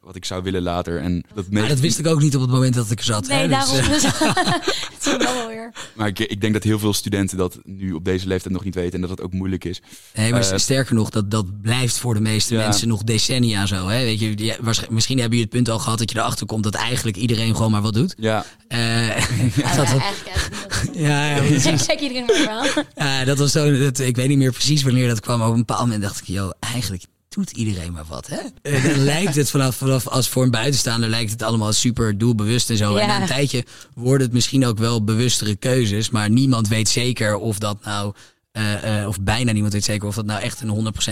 wat 0.00 0.16
ik 0.16 0.24
zou 0.24 0.42
willen 0.42 0.62
later. 0.62 1.00
En 1.00 1.24
dat, 1.34 1.50
Maar 1.50 1.68
dat 1.68 1.78
wist 1.80 1.98
ik 1.98 2.06
ook 2.06 2.20
niet 2.20 2.34
op 2.34 2.40
het 2.40 2.50
moment 2.50 2.74
dat 2.74 2.90
ik 2.90 2.98
er 2.98 3.04
zat. 3.04 3.28
Nee, 3.28 3.38
hè, 3.38 3.48
dus, 3.48 3.56
daarom. 3.56 3.88
Dus, 3.92 4.02
het 4.02 4.98
zie 5.02 5.12
ik 5.12 5.20
wel 5.22 5.46
weer. 5.48 5.72
Maar 5.94 6.08
ik, 6.08 6.18
ik 6.18 6.40
denk 6.40 6.52
dat 6.52 6.62
heel 6.62 6.78
veel 6.78 6.92
studenten 6.94 7.36
dat 7.36 7.58
nu 7.64 7.92
op 7.92 8.04
deze 8.04 8.26
leeftijd 8.26 8.54
nog 8.54 8.64
niet 8.64 8.74
weten. 8.74 8.92
En 8.94 9.00
dat 9.00 9.10
het 9.10 9.20
ook 9.20 9.32
moeilijk 9.32 9.64
is. 9.64 9.80
nee, 10.14 10.30
maar 10.32 10.50
eh, 10.50 10.58
sterker 10.58 10.94
nog, 10.94 11.10
dat, 11.10 11.30
dat 11.30 11.60
blijft 11.60 11.98
voor 11.98 12.14
de 12.14 12.20
meeste 12.20 12.54
Ja. 12.54 12.60
mensen 12.64 12.88
nog 12.88 13.02
decennia 13.02 13.66
zo. 13.66 13.88
Hè? 13.88 14.04
Weet 14.04 14.18
je, 14.20 14.56
misschien 14.90 15.18
hebben 15.18 15.38
jullie 15.38 15.40
het 15.40 15.48
punt 15.64 15.68
al 15.68 15.78
gehad 15.78 15.98
dat 15.98 16.10
je 16.10 16.18
erachter 16.18 16.46
komt 16.46 16.62
dat 16.64 16.74
eigenlijk 16.74 17.16
iedereen 17.16 17.56
gewoon 17.56 17.70
maar 17.70 17.82
wat 17.82 17.94
doet. 17.94 18.14
Ja, 18.18 18.44
Eh, 18.68 19.06
Ja, 19.56 19.76
dat, 19.76 19.88
ja, 20.92 21.30
ja, 21.34 21.42
precies. 21.42 21.82
Check 21.82 22.00
iedereen 22.00 22.24
maar 22.26 22.36
verhaal. 22.36 22.84
Ja, 22.96 23.24
dat 23.24 23.38
was 23.38 23.52
zo. 23.52 23.78
Dat, 23.78 23.98
ik 23.98 24.16
weet 24.16 24.28
niet 24.28 24.38
meer 24.38 24.52
precies 24.52 24.82
wanneer 24.82 25.08
dat 25.08 25.20
kwam. 25.20 25.38
Maar 25.38 25.46
op 25.48 25.52
een 25.52 25.58
bepaald 25.58 25.80
moment 25.80 26.02
dacht 26.02 26.20
ik, 26.20 26.26
joh, 26.26 26.50
eigenlijk 26.60 27.02
doet 27.30 27.50
iedereen 27.50 27.92
maar 27.92 28.04
wat. 28.08 28.26
Hè? 28.26 28.38
En 28.62 28.82
dan 28.82 28.98
lijkt 29.04 29.34
het 29.34 29.50
vanaf, 29.50 29.76
vanaf 29.76 30.08
als 30.08 30.28
voor 30.28 30.42
een 30.42 30.50
buitenstaander 30.50 31.08
lijkt 31.08 31.30
het 31.30 31.42
allemaal 31.42 31.72
super 31.72 32.18
doelbewust 32.18 32.70
en 32.70 32.76
zo. 32.76 32.96
En 32.96 33.06
na 33.08 33.20
een 33.20 33.26
tijdje 33.26 33.64
worden 33.94 34.26
het 34.26 34.32
misschien 34.32 34.66
ook 34.66 34.78
wel 34.78 35.04
bewustere 35.04 35.56
keuzes. 35.56 36.10
Maar 36.10 36.30
niemand 36.30 36.68
weet 36.68 36.88
zeker 36.88 37.36
of 37.36 37.58
dat 37.58 37.84
nou. 37.84 38.14
eh, 38.52 39.00
eh, 39.00 39.08
of 39.08 39.20
bijna 39.20 39.52
niemand 39.52 39.72
weet 39.72 39.84
zeker 39.84 40.08
of 40.08 40.14
dat 40.14 40.24
nou 40.26 40.40
echt 40.42 40.60
een 40.60 40.68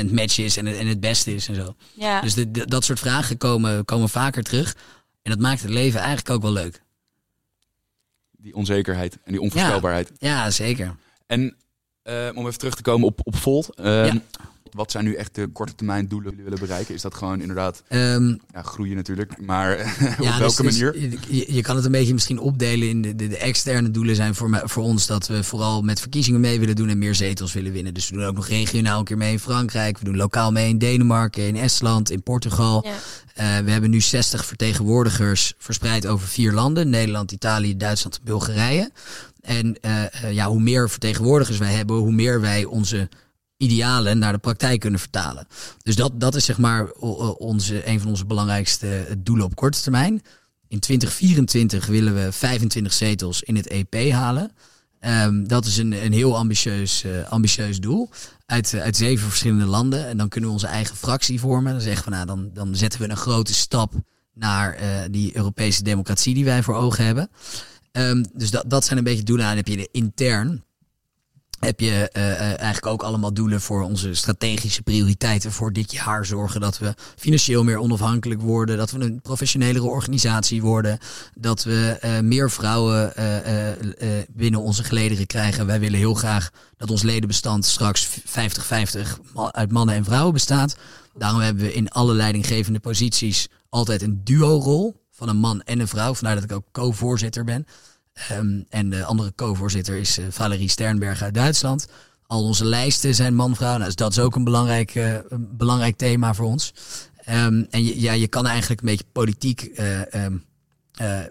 100% 0.09 0.11
match 0.13 0.39
is 0.39 0.57
en 0.57 0.67
het, 0.67 0.77
en 0.77 0.87
het 0.87 1.01
beste 1.01 1.35
is 1.35 1.49
en 1.49 1.55
zo. 1.55 1.75
Ja. 1.95 2.21
Dus 2.21 2.35
de, 2.35 2.51
de- 2.51 2.67
dat 2.67 2.85
soort 2.85 2.99
vragen 2.99 3.37
komen, 3.37 3.85
komen 3.85 4.09
vaker 4.09 4.43
terug. 4.43 4.77
En 5.23 5.31
dat 5.31 5.41
maakt 5.41 5.61
het 5.63 5.71
leven 5.71 5.99
eigenlijk 6.01 6.31
ook 6.31 6.43
wel 6.43 6.53
leuk. 6.53 6.83
die 8.39 8.55
onzekerheid 8.55 9.19
en 9.25 9.33
die 9.33 9.41
onvoorspelbaarheid. 9.41 10.13
Ja, 10.19 10.51
zeker. 10.51 10.97
En 11.27 11.57
eh, 12.03 12.29
om 12.35 12.47
even 12.47 12.59
terug 12.59 12.75
te 12.75 12.83
komen 12.83 13.07
op, 13.07 13.21
op 13.23 13.37
Volt. 13.37 13.75
eh, 13.75 14.07
Ja. 14.07 14.23
Wat 14.79 14.91
zijn 14.91 15.05
nu 15.05 15.14
echt 15.14 15.35
de 15.35 15.47
korte 15.53 15.75
termijn 15.75 16.09
doelen 16.09 16.29
die 16.29 16.37
jullie 16.38 16.51
willen 16.51 16.67
bereiken? 16.69 16.95
Is 16.95 17.03
dat 17.03 17.14
gewoon 17.14 17.41
inderdaad 17.41 17.83
Ehm, 17.88 18.29
ja, 18.29 18.62
groeien 18.62 18.97
natuurlijk, 18.97 19.41
maar 19.41 19.73
op 20.19 20.25
Ja, 20.25 20.38
welke 20.38 20.62
dus- 20.62 20.77
dus 20.77 20.93
manier? 20.93 21.19
je, 21.29 21.55
je 21.55 21.62
kan 21.62 21.77
het 21.77 21.85
een 21.85 21.91
beetje 21.91 22.12
misschien 22.12 22.38
opdelen 22.38 22.88
in 22.88 23.03
de, 23.03 23.14
de, 23.17 23.29
de 23.29 23.37
externe 23.38 23.91
doelen 23.91 24.17
zijn 24.17 24.35
voor, 24.35 24.51
mij, 24.51 24.61
voor 24.64 24.83
ons 24.83 25.07
dat 25.07 25.27
we 25.27 25.45
vooral 25.45 25.83
met 25.83 26.01
verkiezingen 26.01 26.41
mee 26.41 26.61
willen 26.61 26.77
doen 26.77 26.88
en 26.88 26.99
meer 26.99 27.14
zetels 27.14 27.53
willen 27.53 27.73
winnen. 27.73 27.95
Dus 27.95 28.09
we 28.09 28.17
doen 28.17 28.25
ook 28.25 28.35
nog 28.35 28.49
regionaal 28.49 28.99
een 28.99 29.05
keer 29.05 29.17
mee 29.17 29.33
in 29.33 29.38
Frankrijk. 29.38 29.99
We 29.99 30.05
doen 30.05 30.17
lokaal 30.17 30.53
mee 30.53 30.69
in 30.69 30.79
Denemarken, 30.79 31.47
in 31.47 31.57
Estland, 31.57 32.11
in 32.11 32.23
Portugal. 32.23 32.85
Ja. 32.87 32.93
Eh, 33.35 33.64
we 33.64 33.71
hebben 33.71 33.91
nu 33.91 34.01
60 34.01 34.45
vertegenwoordigers 34.47 35.53
verspreid 35.59 36.07
over 36.07 36.29
vier 36.29 36.53
landen: 36.53 36.91
Nederland, 36.91 37.33
Italië, 37.33 37.77
Duitsland 37.77 38.17
en 38.19 38.25
Bulgarije. 38.25 38.91
En 39.41 39.81
eh, 39.81 40.05
eh, 40.05 40.33
ja, 40.33 40.47
hoe 40.49 40.61
meer 40.61 40.91
vertegenwoordigers 40.91 41.59
wij 41.59 41.73
hebben, 41.73 41.97
hoe 41.97 42.12
meer 42.12 42.41
wij 42.41 42.64
onze 42.64 43.09
idealen 43.59 44.18
naar 44.18 44.33
de 44.33 44.38
praktijk 44.38 44.81
kunnen 44.81 45.01
vertalen. 45.01 45.47
Dus 45.83 45.97
dat, 45.97 46.21
dat 46.21 46.35
is 46.35 46.44
zeg 46.44 46.59
maar 46.59 46.90
onze, 46.92 47.88
een 47.88 48.01
van 48.01 48.11
onze 48.11 48.27
belangrijkste 48.27 49.18
doelen 49.18 49.44
op 49.44 49.55
korte 49.55 49.83
termijn. 49.83 50.23
In 50.68 50.79
2024 50.81 51.87
willen 51.87 52.14
we 52.14 52.33
25 52.33 52.92
zetels 52.92 53.42
in 53.42 53.57
het 53.57 53.66
EP 53.66 54.11
halen. 54.12 54.53
Ehm, 55.01 55.44
dat 55.44 55.64
is 55.64 55.77
een, 55.77 56.05
een 56.05 56.12
heel 56.12 56.37
ambitieus, 56.37 57.05
eh, 57.05 57.31
ambitieus 57.31 57.81
doel. 57.81 58.11
Uit, 58.47 58.75
uit 58.75 58.97
zeven 58.97 59.29
verschillende 59.29 59.64
landen. 59.64 60.07
En 60.07 60.16
dan 60.16 60.29
kunnen 60.29 60.49
we 60.49 60.57
onze 60.57 60.66
eigen 60.66 60.97
fractie 60.97 61.40
vormen. 61.40 61.73
Dan 61.73 61.81
zeggen 61.81 62.05
we, 62.05 62.11
nou, 62.11 62.27
dan, 62.27 62.51
dan 62.53 62.77
zetten 62.77 63.01
we 63.01 63.09
een 63.09 63.16
grote 63.16 63.55
stap 63.55 63.92
naar 64.35 64.75
eh, 64.75 64.88
die 65.11 65.37
Europese 65.37 65.83
democratie 65.83 66.35
die 66.35 66.44
wij 66.44 66.62
voor 66.62 66.75
ogen 66.75 67.05
hebben. 67.05 67.31
Ehm, 67.92 68.25
dus 68.33 68.51
dat, 68.51 68.64
dat 68.71 68.85
zijn 68.85 68.99
een 68.99 69.05
beetje 69.05 69.23
doelen. 69.23 69.44
En 69.44 69.57
dan 69.57 69.64
heb 69.64 69.75
je 69.75 69.83
de 69.83 69.88
intern. 69.92 70.64
Heb 71.61 71.81
je 71.81 72.11
uh, 72.16 72.40
eigenlijk 72.40 72.87
ook 72.87 73.03
allemaal 73.03 73.33
doelen 73.33 73.61
voor 73.61 73.83
onze 73.83 74.14
strategische 74.14 74.83
prioriteiten 74.83 75.53
voor 75.53 75.73
dit 75.73 75.92
jaar. 75.92 76.27
Zorgen 76.27 76.61
dat 76.61 76.79
we 76.79 76.94
financieel 77.16 77.64
meer 77.64 77.79
onafhankelijk 77.79 78.40
worden, 78.40 78.77
dat 78.77 78.90
we 78.90 79.01
een 79.01 79.21
professionelere 79.21 79.87
organisatie 79.87 80.62
worden, 80.62 80.99
dat 81.35 81.64
we 81.64 81.99
uh, 82.05 82.21
meer 82.21 82.51
vrouwen 82.51 83.12
binnen 84.29 84.61
onze 84.61 84.85
gelederen 84.85 85.27
krijgen. 85.27 85.66
Wij 85.66 85.81
willen 85.81 85.99
heel 85.99 86.14
graag 86.14 86.51
dat 86.77 86.90
ons 86.90 87.03
ledenbestand 87.03 87.64
straks 87.64 88.09
50-50 88.09 88.21
uit 89.51 89.73
mannen 89.73 89.94
en 89.94 90.05
vrouwen 90.05 90.33
bestaat. 90.33 90.77
Daarom 91.14 91.40
hebben 91.40 91.64
we 91.64 91.73
in 91.73 91.88
alle 91.88 92.14
leidinggevende 92.14 92.81
posities 92.81 93.49
altijd 93.68 94.03
een 94.03 94.21
duo-rol 94.25 94.94
van 95.11 95.29
een 95.29 95.37
man 95.37 95.62
en 95.62 95.81
een 95.81 95.88
vrouw. 95.88 96.14
Vandaar 96.14 96.35
dat 96.35 96.44
ik 96.44 96.53
ook 96.53 96.66
co-voorzitter 96.73 97.44
ben. 97.44 97.66
Um, 98.33 98.65
en 98.69 98.91
de 98.91 99.05
andere 99.05 99.33
co-voorzitter 99.35 99.97
is 99.97 100.19
uh, 100.19 100.27
Valerie 100.31 100.69
Sternberg 100.69 101.23
uit 101.23 101.35
Duitsland. 101.35 101.87
Al 102.27 102.45
onze 102.45 102.65
lijsten 102.65 103.15
zijn 103.15 103.35
man-vrouw. 103.35 103.73
Nou, 103.73 103.85
dus 103.85 103.95
dat 103.95 104.11
is 104.11 104.19
ook 104.19 104.37
een 104.37 104.45
belangrijk, 104.45 104.95
uh, 104.95 105.15
een 105.29 105.57
belangrijk 105.57 105.97
thema 105.97 106.35
voor 106.35 106.47
ons. 106.47 106.75
Um, 107.29 107.67
en 107.71 107.85
je, 107.85 108.01
ja, 108.01 108.13
je 108.13 108.29
kan 108.29 108.47
eigenlijk 108.47 108.81
een 108.81 108.87
beetje 108.87 109.05
politiek 109.13 109.71
uh, 109.75 110.01
um, 110.25 110.45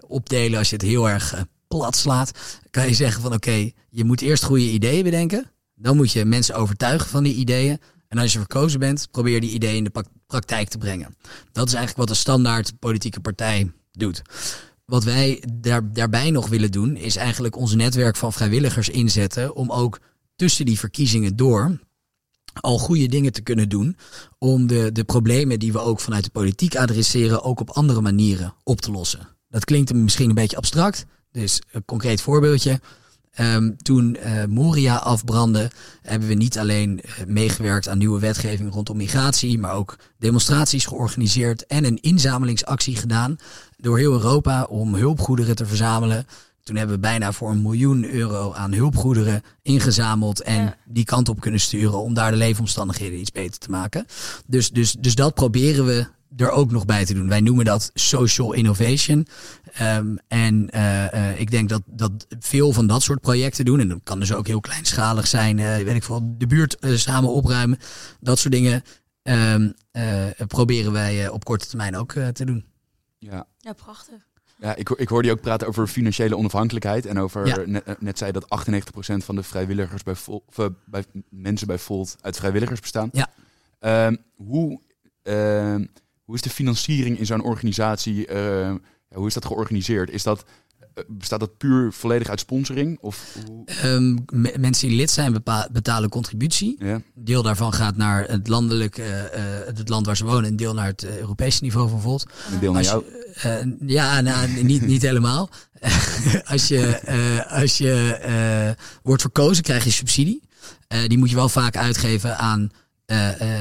opdelen 0.06 0.58
als 0.58 0.68
je 0.68 0.76
het 0.76 0.84
heel 0.84 1.08
erg 1.08 1.44
plat 1.68 1.96
slaat. 1.96 2.32
Kan 2.70 2.86
je 2.86 2.94
zeggen 2.94 3.22
van 3.22 3.32
oké, 3.32 3.70
je 3.90 4.04
moet 4.04 4.20
eerst 4.20 4.44
goede 4.44 4.70
ideeën 4.70 5.04
bedenken. 5.04 5.50
Dan 5.74 5.96
moet 5.96 6.12
je 6.12 6.24
mensen 6.24 6.54
overtuigen 6.54 7.08
van 7.08 7.22
die 7.22 7.34
ideeën. 7.34 7.80
En 8.08 8.18
als 8.18 8.32
je 8.32 8.38
verkozen 8.38 8.80
bent, 8.80 9.08
probeer 9.10 9.40
die 9.40 9.50
ideeën 9.50 9.76
in 9.76 9.84
de 9.84 10.04
praktijk 10.26 10.68
te 10.68 10.78
brengen. 10.78 11.16
Dat 11.52 11.66
is 11.66 11.74
eigenlijk 11.74 12.08
wat 12.08 12.10
een 12.10 12.22
standaard 12.22 12.78
politieke 12.78 13.20
partij 13.20 13.72
doet. 13.92 14.22
Wat 14.88 15.04
wij 15.04 15.42
daar, 15.52 15.92
daarbij 15.92 16.30
nog 16.30 16.48
willen 16.48 16.70
doen, 16.70 16.96
is 16.96 17.16
eigenlijk 17.16 17.56
ons 17.56 17.74
netwerk 17.74 18.16
van 18.16 18.32
vrijwilligers 18.32 18.88
inzetten 18.88 19.54
om 19.54 19.70
ook 19.70 20.00
tussen 20.36 20.66
die 20.66 20.78
verkiezingen 20.78 21.36
door 21.36 21.78
al 22.60 22.78
goede 22.78 23.06
dingen 23.06 23.32
te 23.32 23.40
kunnen 23.42 23.68
doen 23.68 23.96
om 24.38 24.66
de, 24.66 24.92
de 24.92 25.04
problemen 25.04 25.58
die 25.58 25.72
we 25.72 25.78
ook 25.78 26.00
vanuit 26.00 26.24
de 26.24 26.30
politiek 26.30 26.76
adresseren 26.76 27.42
ook 27.42 27.60
op 27.60 27.70
andere 27.70 28.00
manieren 28.00 28.54
op 28.62 28.80
te 28.80 28.90
lossen. 28.90 29.28
Dat 29.48 29.64
klinkt 29.64 29.94
misschien 29.94 30.28
een 30.28 30.34
beetje 30.34 30.56
abstract, 30.56 31.04
dus 31.32 31.62
een 31.70 31.84
concreet 31.84 32.20
voorbeeldje. 32.20 32.80
Um, 33.40 33.76
toen 33.76 34.16
uh, 34.24 34.44
Moria 34.44 34.96
afbrandde, 34.96 35.70
hebben 36.02 36.28
we 36.28 36.34
niet 36.34 36.58
alleen 36.58 37.00
uh, 37.04 37.26
meegewerkt 37.26 37.88
aan 37.88 37.98
nieuwe 37.98 38.20
wetgeving 38.20 38.72
rondom 38.72 38.96
migratie, 38.96 39.58
maar 39.58 39.74
ook 39.74 39.96
demonstraties 40.18 40.86
georganiseerd 40.86 41.66
en 41.66 41.84
een 41.84 42.00
inzamelingsactie 42.00 42.96
gedaan 42.96 43.36
door 43.76 43.98
heel 43.98 44.12
Europa 44.12 44.64
om 44.64 44.94
hulpgoederen 44.94 45.56
te 45.56 45.66
verzamelen. 45.66 46.26
Toen 46.62 46.76
hebben 46.76 46.94
we 46.94 47.00
bijna 47.00 47.32
voor 47.32 47.50
een 47.50 47.62
miljoen 47.62 48.10
euro 48.10 48.52
aan 48.52 48.72
hulpgoederen 48.72 49.42
ingezameld 49.62 50.42
en 50.42 50.62
ja. 50.62 50.76
die 50.84 51.04
kant 51.04 51.28
op 51.28 51.40
kunnen 51.40 51.60
sturen 51.60 51.98
om 52.02 52.14
daar 52.14 52.30
de 52.30 52.36
leefomstandigheden 52.36 53.20
iets 53.20 53.32
beter 53.32 53.58
te 53.58 53.70
maken. 53.70 54.06
Dus, 54.46 54.70
dus, 54.70 54.92
dus 54.92 55.14
dat 55.14 55.34
proberen 55.34 55.84
we 55.84 56.06
er 56.36 56.50
ook 56.50 56.70
nog 56.70 56.84
bij 56.84 57.04
te 57.04 57.14
doen. 57.14 57.28
Wij 57.28 57.40
noemen 57.40 57.64
dat 57.64 57.90
social 57.94 58.52
innovation. 58.52 59.26
Um, 59.82 60.18
en 60.28 60.68
uh, 60.74 61.12
uh, 61.12 61.40
ik 61.40 61.50
denk 61.50 61.68
dat, 61.68 61.82
dat 61.86 62.26
veel 62.38 62.72
van 62.72 62.86
dat 62.86 63.02
soort 63.02 63.20
projecten 63.20 63.64
doen, 63.64 63.80
en 63.80 63.88
dat 63.88 64.00
kan 64.02 64.20
dus 64.20 64.32
ook 64.32 64.46
heel 64.46 64.60
kleinschalig 64.60 65.26
zijn, 65.26 65.58
uh, 65.58 65.76
weet 65.76 65.94
ik 65.94 66.02
veel, 66.02 66.34
de 66.38 66.46
buurt 66.46 66.76
samen 66.80 67.30
opruimen, 67.30 67.78
dat 68.20 68.38
soort 68.38 68.54
dingen 68.54 68.82
um, 69.22 69.74
proberen 70.46 70.92
wij 70.92 71.28
op 71.28 71.44
korte 71.44 71.66
termijn 71.66 71.96
ook 71.96 72.12
te 72.12 72.44
doen. 72.44 72.64
Ja, 73.18 73.46
ja 73.58 73.72
prachtig. 73.72 74.26
Ja, 74.60 74.74
ik, 74.74 74.90
ik 74.90 75.08
hoorde 75.08 75.28
je 75.28 75.34
ook 75.34 75.40
praten 75.40 75.68
over 75.68 75.86
financiële 75.86 76.36
onafhankelijkheid. 76.36 77.06
En 77.06 77.18
over, 77.18 77.46
ja. 77.46 77.56
net, 77.66 78.00
net 78.00 78.18
zei 78.18 78.32
dat 78.32 78.44
98% 78.44 79.24
van 79.24 79.34
de 79.34 79.42
vrijwilligers 79.42 80.02
bij, 80.02 80.14
Vol, 80.14 80.44
of, 80.46 80.70
bij 80.84 81.04
mensen 81.28 81.66
bij 81.66 81.78
Volt 81.78 82.16
uit 82.20 82.36
vrijwilligers 82.36 82.80
bestaan. 82.80 83.10
Ja. 83.12 84.06
Um, 84.06 84.18
hoe, 84.34 84.80
hoe 86.28 86.36
is 86.36 86.42
de 86.42 86.50
financiering 86.50 87.18
in 87.18 87.26
zo'n 87.26 87.42
organisatie? 87.42 88.32
Ja, 89.10 89.16
hoe 89.16 89.26
is 89.26 89.34
dat 89.34 89.44
georganiseerd? 89.44 90.10
Is 90.10 90.22
dat, 90.22 90.44
bestaat 91.06 91.40
dat 91.40 91.56
puur 91.56 91.92
volledig 91.92 92.28
uit 92.28 92.40
sponsoring? 92.40 92.98
Of 93.00 93.36
um, 93.84 94.24
mensen 94.56 94.88
die 94.88 94.96
lid 94.96 95.10
zijn 95.10 95.42
betalen 95.72 96.08
contributie. 96.08 96.78
Deel 97.14 97.42
daarvan 97.42 97.72
gaat 97.72 97.96
naar 97.96 98.24
het 98.24 98.48
landelijk, 98.48 98.98
uh, 98.98 99.06
het 99.66 99.88
land 99.88 100.06
waar 100.06 100.16
ze 100.16 100.24
wonen. 100.24 100.50
En 100.50 100.56
deel 100.56 100.74
naar 100.74 100.86
het 100.86 101.04
Europese 101.18 101.62
niveau 101.62 102.00
Volt. 102.00 102.26
Een 102.52 102.58
deel 102.58 102.72
naar 102.72 102.82
jou? 102.82 103.04
Ja, 103.86 104.20
nou, 104.20 104.62
niet, 104.62 104.86
niet 104.86 105.02
helemaal. 105.02 105.50
als 106.52 106.68
je, 106.68 107.00
als 107.48 107.78
je 107.78 108.74
wordt 109.02 109.22
verkozen, 109.22 109.62
krijg 109.62 109.84
je 109.84 109.90
subsidie. 109.90 110.42
die 111.06 111.18
moet 111.18 111.30
je 111.30 111.36
wel 111.36 111.48
vaak 111.48 111.76
uitgeven 111.76 112.38
aan 112.38 112.70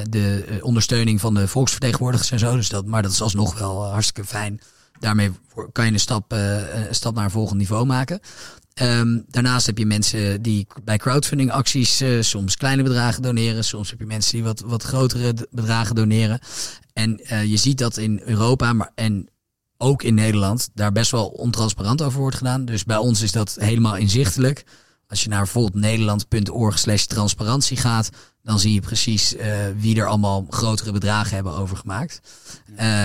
de 0.09 0.59
ondersteuning 0.61 1.19
van 1.19 1.33
de 1.33 1.47
volksvertegenwoordigers 1.47 2.31
en 2.31 2.39
zo. 2.39 2.55
Dus 2.55 2.69
dat, 2.69 2.85
maar 2.85 3.01
dat 3.01 3.11
is 3.11 3.21
alsnog 3.21 3.59
wel 3.59 3.85
hartstikke 3.85 4.29
fijn 4.29 4.61
daarmee 4.99 5.31
kan 5.71 5.85
je 5.85 5.91
een 5.91 5.99
stap, 5.99 6.33
uh, 6.33 6.85
een 6.87 6.95
stap 6.95 7.15
naar 7.15 7.23
een 7.23 7.31
volgend 7.31 7.57
niveau 7.57 7.85
maken. 7.85 8.19
Um, 8.81 9.25
daarnaast 9.29 9.65
heb 9.65 9.77
je 9.77 9.85
mensen 9.85 10.41
die 10.41 10.67
bij 10.83 10.97
crowdfunding 10.97 11.51
acties 11.51 12.01
uh, 12.01 12.21
soms 12.21 12.57
kleine 12.57 12.83
bedragen 12.83 13.21
doneren. 13.21 13.63
Soms 13.63 13.89
heb 13.89 13.99
je 13.99 14.05
mensen 14.05 14.31
die 14.31 14.43
wat, 14.43 14.59
wat 14.59 14.83
grotere 14.83 15.33
bedragen 15.51 15.95
doneren. 15.95 16.39
En 16.93 17.21
uh, 17.23 17.45
je 17.45 17.57
ziet 17.57 17.77
dat 17.77 17.97
in 17.97 18.21
Europa 18.25 18.73
maar, 18.73 18.91
en 18.95 19.29
ook 19.77 20.03
in 20.03 20.13
Nederland 20.13 20.69
daar 20.73 20.91
best 20.91 21.11
wel 21.11 21.27
ontransparant 21.27 22.01
over 22.01 22.19
wordt 22.19 22.37
gedaan. 22.37 22.65
Dus 22.65 22.83
bij 22.83 22.97
ons 22.97 23.21
is 23.21 23.31
dat 23.31 23.55
helemaal 23.59 23.95
inzichtelijk. 23.95 24.65
Als 25.07 25.23
je 25.23 25.29
naar 25.29 25.41
bijvoorbeeld 25.43 25.83
nederland.org 25.83 26.79
slash 26.79 27.03
transparantie 27.03 27.77
gaat, 27.77 28.09
dan 28.47 28.59
zie 28.59 28.73
je 28.73 28.81
precies 28.81 29.35
uh, 29.35 29.43
wie 29.77 29.99
er 29.99 30.05
allemaal 30.05 30.45
grotere 30.49 30.91
bedragen 30.91 31.35
hebben 31.35 31.57
overgemaakt. 31.57 32.21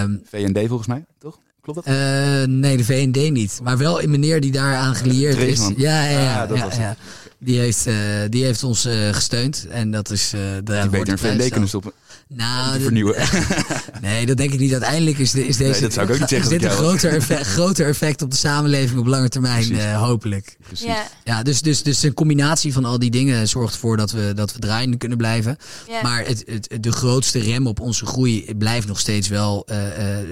Um, 0.02 0.22
VND 0.30 0.58
volgens 0.58 0.88
mij, 0.88 1.04
toch? 1.18 1.38
Klopt 1.60 1.84
dat? 1.84 1.94
Uh, 1.94 2.42
nee, 2.44 2.76
de 2.76 2.84
VND 2.84 3.30
niet. 3.30 3.60
Maar 3.62 3.78
wel 3.78 4.02
een 4.02 4.10
meneer 4.10 4.40
die 4.40 4.52
daaraan 4.52 4.94
gelieerd 4.94 5.38
is. 5.38 5.70
Ja, 5.76 6.04
ja, 6.04 6.20
ja. 6.20 6.42
Ah, 6.42 6.56
ja, 6.56 6.68
ja. 6.78 6.96
Die, 7.44 7.58
heeft, 7.58 7.86
uh, 7.86 7.94
die 8.28 8.44
heeft 8.44 8.62
ons 8.62 8.86
uh, 8.86 9.08
gesteund. 9.12 9.66
En 9.70 9.90
dat 9.90 10.10
is... 10.10 10.32
Uh, 10.34 10.40
de 10.64 10.88
beter 10.90 11.12
een 11.12 11.18
VND 11.18 11.48
kunnen 11.48 11.68
stoppen. 11.68 11.92
Nou, 12.28 12.80
vernieuwen. 12.80 13.14
nee, 14.00 14.26
dat 14.26 14.36
denk 14.36 14.52
ik 14.52 14.58
niet. 14.58 14.72
Uiteindelijk 14.72 15.18
is, 15.18 15.30
de, 15.30 15.46
is 15.46 15.56
deze, 15.56 15.70
nee, 15.70 15.80
dat 15.80 15.92
zou 15.92 16.06
ik 16.06 16.12
ook 16.12 16.18
niet 16.18 16.28
zeggen 16.28 16.50
is 16.50 16.58
dit 16.58 16.70
een 16.70 16.76
groter 16.76 17.12
effect, 17.12 17.46
groter 17.46 17.86
effect 17.86 18.22
op 18.22 18.30
de 18.30 18.36
samenleving 18.36 19.00
op 19.00 19.06
lange 19.06 19.28
termijn, 19.28 19.72
uh, 19.72 20.02
hopelijk. 20.02 20.56
Precies. 20.66 20.86
Ja, 20.86 21.06
Ja, 21.24 21.42
dus, 21.42 21.62
dus, 21.62 21.82
dus 21.82 22.02
een 22.02 22.14
combinatie 22.14 22.72
van 22.72 22.84
al 22.84 22.98
die 22.98 23.10
dingen 23.10 23.48
zorgt 23.48 23.74
ervoor 23.74 23.96
dat 23.96 24.10
we, 24.10 24.32
dat 24.34 24.52
we 24.52 24.58
draaiende 24.58 24.96
kunnen 24.96 25.18
blijven. 25.18 25.56
Maar 26.02 26.26
het, 26.26 26.44
het, 26.46 26.82
de 26.82 26.92
grootste 26.92 27.38
rem 27.38 27.66
op 27.66 27.80
onze 27.80 28.06
groei 28.06 28.54
blijft 28.58 28.86
nog 28.86 29.00
steeds 29.00 29.28
wel 29.28 29.66
uh, 29.70 29.76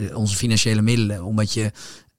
uh, 0.07 0.17
onze 0.17 0.37
financiële 0.37 0.83
middelen. 0.83 1.25
Omdat 1.25 1.53
je, 1.53 1.71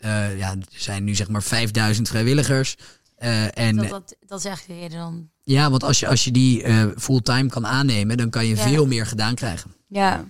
uh, 0.06 0.38
ja, 0.38 0.52
er 0.52 0.66
zijn 0.70 1.04
nu 1.04 1.16
zeg 1.16 1.30
maar 1.30 1.44
5000 1.44 2.08
vrijwilligers. 2.08 2.76
Uh, 3.24 3.58
en, 3.58 3.76
dat, 3.76 3.90
dat, 3.90 4.16
dat 4.26 4.40
is 4.40 4.46
echt 4.46 4.68
de 4.68 4.74
reden 4.74 4.98
dan. 4.98 5.30
Ja, 5.44 5.70
want 5.70 5.84
als 5.84 6.00
je, 6.00 6.08
als 6.08 6.24
je 6.24 6.32
die 6.32 6.64
uh, 6.64 6.86
fulltime 6.98 7.50
kan 7.50 7.68
aannemen, 7.68 8.18
dan 8.18 8.30
kan 8.30 8.46
je 8.46 8.56
Ja. 8.56 8.62
veel 8.62 8.86
meer 8.88 9.06
gedaan 9.06 9.36
krijgen. 9.36 9.74
Ja, 9.88 10.26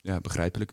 Ja, 0.00 0.20
begrijpelijk. 0.20 0.72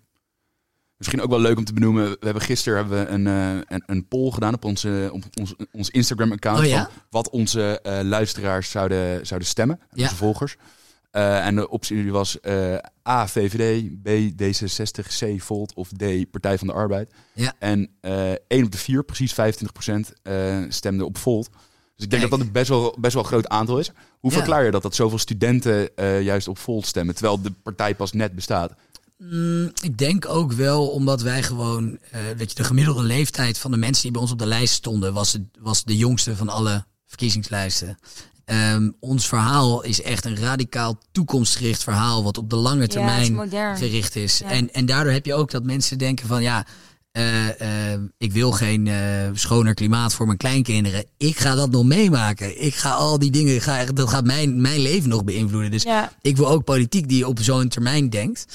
Misschien 0.98 1.22
ook 1.22 1.30
wel 1.30 1.40
leuk 1.40 1.58
om 1.58 1.64
te 1.66 1.74
benoemen. 1.74 2.10
We 2.10 2.18
hebben 2.20 2.42
gisteren 2.44 2.78
hebben 2.78 3.06
we 3.06 3.12
een, 3.12 3.26
uh, 3.26 3.62
een, 3.68 3.84
een 3.86 4.08
poll 4.08 4.32
gedaan 4.32 4.54
op, 4.54 4.66
onze, 4.66 5.10
op 5.12 5.24
ons, 5.40 5.54
ons 5.72 5.90
Instagram-account. 5.90 6.60
Oh 6.60 6.66
ja? 6.66 6.84
van 6.84 7.02
wat 7.10 7.30
onze 7.30 7.80
uh, 7.84 8.00
luisteraars 8.04 8.70
zouden, 8.72 9.26
zouden 9.26 9.50
stemmen. 9.50 9.80
Ja. 9.94 10.04
Onze 10.04 10.16
volgers. 10.16 10.56
Uh, 11.16 11.46
en 11.46 11.56
de 11.56 11.70
optie 11.70 12.12
was 12.12 12.38
A, 13.08 13.28
VVD, 13.28 13.90
B, 14.04 14.10
D66, 14.42 15.18
C, 15.18 15.42
Volt 15.42 15.74
of 15.74 15.90
D, 15.90 16.32
Partij 16.32 16.58
van 16.58 16.68
de 16.68 16.74
Arbeid. 16.74 17.14
Ja. 17.34 17.54
En 17.60 17.90
1 18.48 18.66
op 18.66 18.72
de 18.72 18.78
4, 18.78 19.04
precies 19.04 19.34
25% 19.34 19.36
stemde 20.70 21.06
op 21.06 21.18
Volt. 21.18 21.50
Dus 21.96 22.06
ik 22.06 22.10
denk 22.10 22.22
Kijk. 22.22 22.22
dat 22.22 22.32
dat 22.32 22.40
een 22.40 22.52
best 22.54 22.70
wel, 22.70 22.96
best 23.00 23.14
wel 23.14 23.24
een 23.24 23.30
groot 23.30 23.48
aantal 23.48 23.80
is. 23.80 23.92
Hoe 24.20 24.32
Ja. 24.32 24.38
verklaar 24.38 24.66
je 24.66 24.72
dat, 24.72 24.82
dat 24.82 24.96
zoveel 24.96 25.18
studenten 25.18 25.90
juist 26.24 26.48
op 26.48 26.58
Volt 26.58 26.86
stemmen, 26.86 27.16
terwijl 27.16 27.42
de 27.42 27.52
partij 27.52 27.96
pas 27.96 28.12
net 28.12 28.36
bestaat? 28.36 28.74
Mm, 29.18 29.72
ik 29.82 29.98
denk 29.98 30.30
ook 30.30 30.52
wel 30.52 30.88
omdat 30.88 31.22
wij 31.22 31.44
gewoon, 31.44 31.90
uh, 31.90 32.20
weet 32.38 32.50
je, 32.50 32.56
de 32.56 32.64
gemiddelde 32.64 33.04
leeftijd 33.04 33.58
van 33.58 33.72
de 33.72 33.78
mensen 33.78 34.02
die 34.04 34.12
bij 34.12 34.22
ons 34.22 34.32
op 34.32 34.40
de 34.40 34.46
lijst 34.46 34.74
stonden, 34.74 35.14
was, 35.14 35.34
het, 35.34 35.42
was 35.60 35.84
de 35.84 35.98
jongste 35.98 36.36
van 36.36 36.50
alle 36.50 36.86
verkiezingslijsten. 37.06 37.98
Um, 38.46 38.96
ons 39.00 39.28
verhaal 39.28 39.84
is 39.84 40.02
echt 40.02 40.26
een 40.26 40.38
radicaal 40.38 41.00
toekomstgericht 41.12 41.84
verhaal, 41.84 42.24
wat 42.24 42.38
op 42.38 42.50
de 42.50 42.56
lange 42.56 42.76
ja 42.76 42.82
het 42.82 42.96
is 42.96 42.96
termijn 42.96 43.78
gericht 43.78 44.16
is. 44.16 44.38
Ja. 44.38 44.50
En, 44.50 44.74
en 44.74 44.86
daardoor 44.86 45.14
heb 45.14 45.26
je 45.26 45.34
ook 45.34 45.52
dat 45.52 45.64
mensen 45.64 45.98
denken 45.98 46.28
van 46.28 46.42
ja, 46.42 46.66
uh, 47.18 47.46
uh, 47.46 48.00
ik 48.18 48.32
wil 48.32 48.52
geen 48.52 48.86
uh, 48.86 48.96
schoner 49.34 49.74
klimaat 49.74 50.14
voor 50.14 50.26
mijn 50.26 50.38
kleinkinderen. 50.38 51.06
Ik 51.18 51.38
ga 51.38 51.56
dat 51.56 51.72
nog 51.72 51.84
meemaken. 51.84 52.64
Ik 52.64 52.76
ga 52.76 52.92
al 52.92 53.20
die 53.20 53.32
dingen, 53.32 53.62
ga, 53.62 53.86
dat 53.86 54.10
gaat 54.10 54.26
mijn, 54.26 54.62
mijn 54.62 54.80
leven 54.80 55.10
nog 55.10 55.24
beïnvloeden. 55.24 55.72
Dus 55.72 55.84
Ja, 55.84 56.14
ik 56.22 56.38
wil 56.38 56.48
ook 56.48 56.64
politiek 56.64 57.10
die 57.10 57.28
op 57.28 57.40
zo'n 57.42 57.68
termijn 57.68 58.10
denkt. 58.10 58.46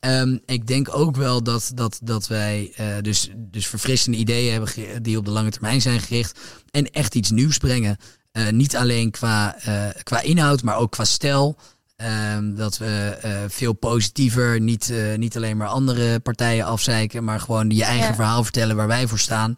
Um, 0.00 0.40
ik 0.46 0.66
denk 0.66 0.96
ook 0.96 1.16
wel 1.16 1.42
dat, 1.42 1.70
dat, 1.74 1.98
dat 2.02 2.26
wij 2.26 2.72
uh, 2.80 2.86
dus, 3.02 3.30
dus 3.36 3.66
verfrissende 3.66 4.18
ideeën 4.18 4.52
hebben 4.52 5.02
die 5.02 5.18
op 5.18 5.24
de 5.24 5.30
lange 5.30 5.50
termijn 5.50 5.80
zijn 5.80 6.00
gericht. 6.00 6.38
En 6.70 6.90
echt 6.90 7.14
iets 7.14 7.30
nieuws 7.30 7.58
brengen. 7.58 7.96
Eh, 8.32 8.48
niet 8.48 8.76
alleen 8.76 9.10
qua, 9.10 9.56
eh, 9.60 9.84
qua 10.02 10.20
inhoud, 10.20 10.62
maar 10.62 10.76
ook 10.76 10.90
qua 10.92 11.04
stijl. 11.04 11.56
Ehm, 11.96 12.54
dat 12.54 12.78
we 12.78 13.18
eh, 13.22 13.32
veel 13.48 13.72
positiever, 13.72 14.60
niet, 14.60 14.90
eh, 14.90 15.16
niet 15.16 15.36
alleen 15.36 15.56
maar 15.56 15.68
andere 15.68 16.20
partijen 16.20 16.64
afzeiken, 16.64 17.24
maar 17.24 17.40
gewoon 17.40 17.70
je 17.70 17.84
eigen 17.84 18.08
Ja. 18.08 18.14
verhaal 18.14 18.42
vertellen 18.42 18.76
waar 18.76 18.86
wij 18.86 19.06
voor 19.06 19.18
staan. 19.18 19.56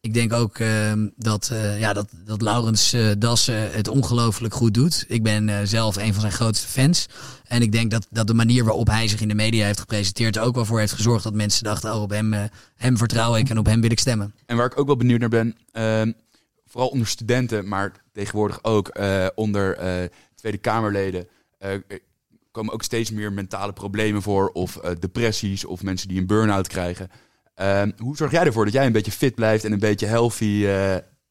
Ik 0.00 0.14
denk 0.14 0.32
ook 0.32 0.58
ehm, 0.58 1.08
dat, 1.16 1.48
eh, 1.52 1.80
ja, 1.80 1.92
dat, 1.92 2.08
dat 2.24 2.42
Laurens 2.42 2.92
eh, 2.92 3.08
Dassen 3.18 3.72
het 3.72 3.88
ongelooflijk 3.88 4.54
goed 4.54 4.74
doet. 4.74 5.04
Ik 5.08 5.22
ben 5.22 5.48
eh, 5.48 5.58
zelf 5.64 5.96
een 5.96 6.12
van 6.12 6.20
zijn 6.20 6.32
grootste 6.32 6.66
fans. 6.68 7.06
En 7.44 7.62
ik 7.62 7.72
denk 7.72 7.90
dat, 7.90 8.06
dat 8.10 8.26
de 8.26 8.34
manier 8.34 8.64
waarop 8.64 8.86
hij 8.86 9.08
zich 9.08 9.20
in 9.20 9.28
de 9.28 9.34
media 9.34 9.64
heeft 9.66 9.80
gepresenteerd 9.80 10.36
er 10.36 10.42
ook 10.42 10.54
wel 10.54 10.64
voor 10.64 10.78
heeft 10.78 10.92
gezorgd 10.92 11.24
dat 11.24 11.34
mensen 11.34 11.64
dachten, 11.64 11.94
oh, 11.94 12.02
op 12.02 12.10
hem, 12.10 12.32
eh, 12.32 12.42
hem 12.76 12.96
vertrouw 12.96 13.36
ik 13.36 13.48
en 13.50 13.58
op 13.58 13.66
hem 13.66 13.80
wil 13.80 13.90
ik 13.90 13.98
stemmen. 13.98 14.34
En 14.46 14.56
waar 14.56 14.66
ik 14.66 14.78
ook 14.78 14.86
wel 14.86 14.96
benieuwd 14.96 15.20
naar 15.20 15.28
ben, 15.28 15.56
ehm, 15.72 16.12
vooral 16.66 16.88
onder 16.88 17.06
studenten, 17.06 17.68
maar 17.68 17.92
tegenwoordig 18.16 18.58
ook 18.62 18.88
eh, 18.88 19.26
onder 19.34 19.76
eh, 19.76 20.08
Tweede 20.34 20.58
Kamerleden, 20.58 21.28
eh, 21.58 21.70
komen 22.50 22.72
ook 22.72 22.82
steeds 22.82 23.10
meer 23.10 23.32
mentale 23.32 23.72
problemen 23.72 24.22
voor, 24.22 24.48
of 24.48 24.78
depressies, 24.98 25.64
of 25.64 25.82
mensen 25.82 26.08
die 26.08 26.20
een 26.20 26.26
burn-out 26.26 26.68
krijgen. 26.68 27.10
Ehm, 27.54 27.90
hoe 27.98 28.16
zorg 28.16 28.30
jij 28.30 28.44
ervoor 28.44 28.64
dat 28.64 28.74
jij 28.74 28.86
een 28.86 28.92
beetje 28.92 29.12
fit 29.12 29.34
blijft 29.34 29.64
en 29.64 29.72
een 29.72 29.78
beetje 29.78 30.06
healthy, 30.06 30.64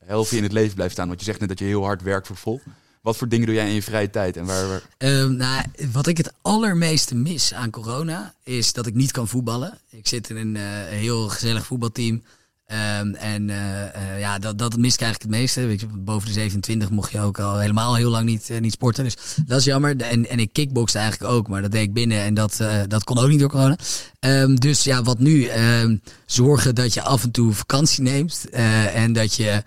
healthy 0.06 0.36
in 0.36 0.44
het 0.44 0.52
leven 0.52 0.76
blijft 0.76 0.94
staan? 0.94 1.08
Want 1.08 1.20
je 1.20 1.26
zegt 1.26 1.40
net 1.40 1.50
dat 1.50 1.60
je 1.60 1.66
heel 1.66 1.84
hard 1.84 2.02
werkt 2.02 2.28
voor 2.28 2.36
vol. 2.36 2.62
Wat 3.02 3.18
voor 3.18 3.28
dingen 3.28 3.46
doe 3.46 3.56
jij 3.56 3.68
in 3.68 3.74
je 3.74 3.84
vrije 3.84 4.10
tijd? 4.10 4.38
En 4.38 4.46
waar, 4.46 4.68
waar... 4.68 4.82
Ehm, 4.98 5.36
nou, 5.36 5.64
wat 5.92 6.08
ik 6.08 6.18
het 6.18 6.34
allermeeste 6.42 7.16
mis 7.16 7.54
aan 7.54 7.70
corona 7.70 8.34
is 8.44 8.74
dat 8.74 8.88
ik 8.88 8.94
niet 8.94 9.12
kan 9.12 9.28
voetballen. 9.28 9.78
Ik 9.90 10.08
zit 10.08 10.30
in 10.30 10.38
een 10.38 10.56
heel 10.88 11.30
gezellig 11.30 11.66
voetbalteam. 11.66 12.24
Ehm, 12.66 13.14
en 13.14 13.50
eh, 13.50 13.84
eh, 13.84 14.20
ja, 14.20 14.40
dat, 14.40 14.58
dat 14.58 14.78
mis 14.78 14.94
ik 14.94 15.02
eigenlijk 15.02 15.32
het 15.32 15.42
meeste. 15.42 15.66
Weet 15.66 15.80
je, 15.80 15.88
boven 15.88 16.28
de 16.28 16.34
27 16.34 16.90
mocht 16.90 17.12
je 17.12 17.20
ook 17.20 17.40
al 17.40 17.60
helemaal 17.60 17.96
heel 17.96 18.10
lang 18.10 18.26
niet, 18.26 18.50
eh, 18.50 18.60
niet 18.60 18.72
sporten. 18.72 19.04
Dus 19.04 19.16
dat 19.46 19.60
is 19.60 19.66
jammer. 19.66 19.98
En, 19.98 20.30
en 20.30 20.40
ik 20.40 20.54
kickboxte 20.54 20.98
eigenlijk 20.98 21.32
ook, 21.32 21.48
maar 21.48 21.62
dat 21.62 21.72
deed 21.72 21.82
ik 21.82 21.94
binnen 21.94 22.20
en 22.20 22.34
dat, 22.34 22.64
dat 22.88 23.04
kon 23.04 23.18
ook 23.18 23.28
niet 23.28 23.40
door 23.40 23.50
corona. 23.50 23.78
Ehm, 24.20 24.56
dus 24.56 24.84
ja, 24.84 25.04
wat 25.04 25.20
nu? 25.20 25.46
Ehm, 25.46 25.98
zorgen 26.26 26.76
dat 26.76 26.94
je 26.94 27.02
af 27.02 27.24
en 27.24 27.32
toe 27.32 27.54
vakantie 27.54 28.04
neemt 28.04 28.50
en 28.94 29.14
dat 29.14 29.36
je 29.36 29.64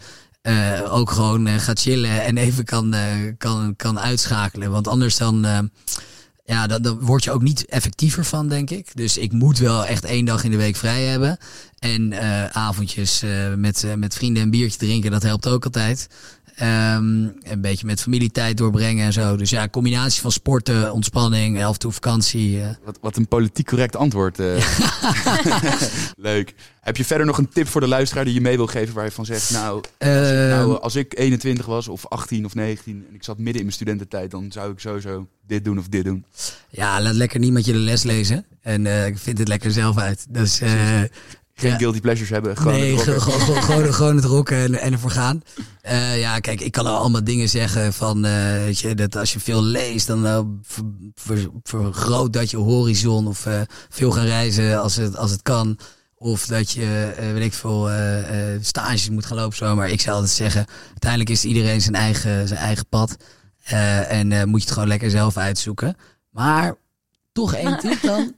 ook 0.88 1.10
gewoon 1.10 1.48
gaat 1.48 1.80
chillen 1.80 2.24
en 2.24 2.36
even 2.36 2.64
kan, 2.64 2.94
kan, 3.38 3.76
kan 3.76 4.00
uitschakelen. 4.00 4.70
Want 4.70 4.88
anders 4.88 5.16
dan, 5.16 5.70
ja, 6.48 6.66
dan, 6.66 6.82
dan 6.82 7.00
word 7.00 7.24
je 7.24 7.30
ook 7.30 7.42
niet 7.42 7.66
effectiever 7.66 8.24
van, 8.24 8.48
denk 8.48 8.70
ik. 8.70 8.86
Dus 8.94 9.16
ik 9.16 9.32
moet 9.32 9.58
wel 9.58 9.86
echt 9.86 10.04
één 10.04 10.24
dag 10.24 10.44
in 10.44 10.50
de 10.50 10.56
week 10.56 10.76
vrij 10.76 11.04
hebben. 11.04 11.38
En 11.78 12.12
eh, 12.12 12.44
avondjes 12.46 13.22
eh, 13.22 13.54
met, 13.54 13.84
eh, 13.84 13.94
met 13.94 14.14
vrienden 14.14 14.42
een 14.42 14.50
biertje 14.50 14.78
drinken, 14.78 15.10
dat 15.10 15.22
helpt 15.22 15.48
ook 15.48 15.64
altijd. 15.64 16.08
Ehm, 16.58 17.22
een 17.42 17.60
beetje 17.60 17.86
met 17.86 18.02
familietijd 18.02 18.56
doorbrengen 18.56 19.04
en 19.06 19.12
zo. 19.12 19.36
Dus 19.36 19.50
ja, 19.50 19.68
combinatie 19.68 20.20
van 20.22 20.32
sporten, 20.32 20.92
ontspanning, 20.92 21.64
af 21.64 21.72
en 21.72 21.78
toe 21.78 21.92
vakantie. 21.92 22.60
eh. 22.62 22.68
Wat, 22.84 22.98
wat 23.00 23.16
een 23.16 23.28
politiek 23.28 23.66
correct 23.66 23.96
antwoord. 23.96 24.38
eh. 24.38 24.56
Leuk. 26.16 26.54
Heb 26.80 26.96
je 26.96 27.04
verder 27.04 27.26
nog 27.26 27.38
een 27.38 27.48
tip 27.48 27.68
voor 27.68 27.80
de 27.80 27.88
luisteraar 27.88 28.24
die 28.24 28.34
je 28.34 28.40
mee 28.40 28.56
wil 28.56 28.66
geven 28.66 28.94
waar 28.94 29.04
je 29.04 29.10
van 29.10 29.24
zegt, 29.24 29.50
nou, 29.50 29.74
als 29.74 29.80
ik, 29.86 29.92
Ehm, 29.98 30.48
nou, 30.48 30.80
als 30.80 30.94
ik 30.94 31.18
21 31.18 31.66
was 31.66 31.88
of 31.88 32.06
18 32.06 32.44
of 32.44 32.54
19 32.54 33.04
en 33.08 33.14
ik 33.14 33.24
zat 33.24 33.36
midden 33.36 33.54
in 33.56 33.62
mijn 33.62 33.72
studententijd, 33.72 34.30
dan 34.30 34.52
zou 34.52 34.72
ik 34.72 34.78
sowieso 34.80 35.26
dit 35.46 35.64
doen 35.64 35.78
of 35.78 35.88
dit 35.88 36.04
doen. 36.04 36.24
Ja, 36.70 37.00
laat 37.02 37.14
lekker 37.14 37.40
niemand 37.40 37.64
je 37.64 37.72
de 37.72 37.78
les 37.78 38.02
lezen. 38.02 38.44
En 38.62 38.86
eh, 38.86 39.06
ik 39.06 39.18
vind 39.18 39.38
het 39.38 39.48
lekker 39.48 39.70
zelf 39.72 39.98
uit. 39.98 40.26
Dus 40.30 40.60
Geen 41.58 41.70
Ja. 41.70 41.76
guilty 41.78 42.00
pleasures 42.00 42.30
hebben, 42.30 42.56
gewoon 42.56 42.72
nee, 42.72 42.96
het 42.98 43.22
gewoon, 43.22 43.92
gewoon 43.94 44.16
het 44.16 44.24
rocken 44.24 44.56
en, 44.56 44.74
en 44.74 44.92
ervoor 44.92 45.10
gaan. 45.10 45.42
Eh, 45.80 46.20
ja, 46.20 46.38
kijk, 46.38 46.60
ik 46.60 46.72
kan 46.72 46.86
al 46.86 46.96
allemaal 46.96 47.24
dingen 47.24 47.48
zeggen 47.48 47.92
van, 47.92 48.24
eh, 48.24 48.52
weet 48.52 48.78
je, 48.78 48.94
dat 48.94 49.16
als 49.16 49.32
je 49.32 49.40
veel 49.40 49.62
leest, 49.62 50.06
dan 50.06 50.26
eh, 50.26 50.40
ver- 50.62 50.84
ver- 51.14 51.50
vergroot 51.62 52.32
dat 52.32 52.50
je 52.50 52.56
horizon 52.56 53.26
of 53.26 53.46
eh, 53.46 53.60
veel 53.88 54.10
gaan 54.10 54.24
reizen 54.24 54.80
als 54.80 54.96
het, 54.96 55.16
als 55.16 55.30
het 55.30 55.42
kan. 55.42 55.78
Of 56.14 56.46
dat 56.46 56.70
je, 56.70 57.14
eh, 57.16 57.32
weet 57.32 57.44
ik 57.44 57.52
veel, 57.54 57.90
eh, 57.90 58.54
eh, 58.54 58.62
stages 58.62 59.10
moet 59.10 59.26
gaan 59.26 59.36
lopen 59.36 59.56
zo. 59.56 59.74
Maar 59.74 59.90
ik 59.90 60.00
zou 60.00 60.14
altijd 60.14 60.32
zeggen, 60.34 60.66
uiteindelijk 60.88 61.30
is 61.30 61.44
iedereen 61.44 61.80
zijn 61.80 61.94
eigen, 61.94 62.48
zijn 62.48 62.60
eigen 62.60 62.86
pad. 62.88 63.16
Eh, 63.64 64.12
en 64.12 64.32
eh, 64.32 64.44
moet 64.44 64.58
je 64.60 64.64
het 64.64 64.74
gewoon 64.74 64.88
lekker 64.88 65.10
zelf 65.10 65.36
uitzoeken. 65.36 65.96
Maar 66.30 66.74
toch 67.32 67.54
één 67.54 67.78
tip 67.82 68.02
dan. 68.02 68.34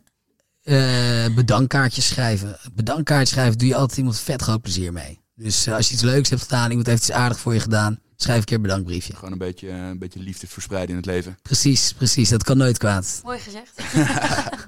Eh, 0.70 1.34
bedankkaartjes 1.34 2.06
schrijven. 2.08 2.56
Bedankkaartjes 2.74 3.30
schrijven 3.30 3.58
doe 3.58 3.68
je 3.68 3.74
altijd 3.74 3.98
iemand 3.98 4.20
vet 4.20 4.42
groot 4.42 4.62
plezier 4.62 4.92
mee. 4.92 5.20
Dus 5.34 5.66
eh, 5.66 5.74
als 5.74 5.88
je 5.88 5.94
iets 5.94 6.02
leuks 6.02 6.30
hebt 6.30 6.42
gedaan, 6.42 6.68
iemand 6.68 6.86
heeft 6.86 7.00
iets 7.00 7.12
aardig 7.12 7.38
voor 7.38 7.54
je 7.54 7.60
gedaan, 7.60 7.98
schrijf 8.16 8.38
een 8.38 8.44
keer 8.44 8.56
een 8.56 8.62
bedankbriefje. 8.62 9.14
Gewoon 9.14 9.32
een 9.32 9.38
beetje, 9.38 9.68
eh, 9.68 9.76
een 9.76 9.98
beetje 9.98 10.20
liefde 10.20 10.46
verspreiden 10.46 10.90
in 10.90 10.96
het 10.96 11.06
leven. 11.06 11.38
Precies, 11.42 11.92
precies. 11.92 12.28
Dat 12.28 12.42
kan 12.44 12.56
nooit 12.56 12.78
kwaad. 12.78 13.20
Mooi 13.24 13.38
gezegd. 13.38 13.80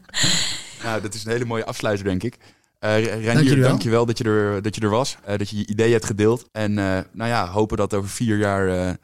Nou, 0.82 1.00
dat 1.00 1.14
is 1.14 1.24
een 1.24 1.30
hele 1.30 1.44
mooie 1.44 1.64
afsluiter, 1.64 2.04
denk 2.04 2.22
ik. 2.22 2.36
Eh 2.78 3.04
Renier, 3.04 3.24
Dank 3.24 3.38
jullie 3.46 3.60
wel. 3.60 3.68
dank 3.68 3.82
je 3.82 3.90
wel 3.90 4.06
dat 4.06 4.18
je 4.18 4.24
er, 4.24 4.62
dat 4.62 4.74
je 4.74 4.80
er 4.80 4.88
was. 4.90 5.16
dat 5.36 5.48
je 5.50 5.56
je 5.56 5.66
ideeën 5.66 5.92
hebt 5.92 6.04
gedeeld. 6.04 6.48
En 6.52 6.78
eh, 6.78 6.98
nou 7.12 7.30
ja, 7.30 7.48
hopen 7.48 7.76
dat 7.76 7.94
over 7.94 8.10
vier 8.10 8.36
jaar 8.38 8.68
eh, 8.68 8.94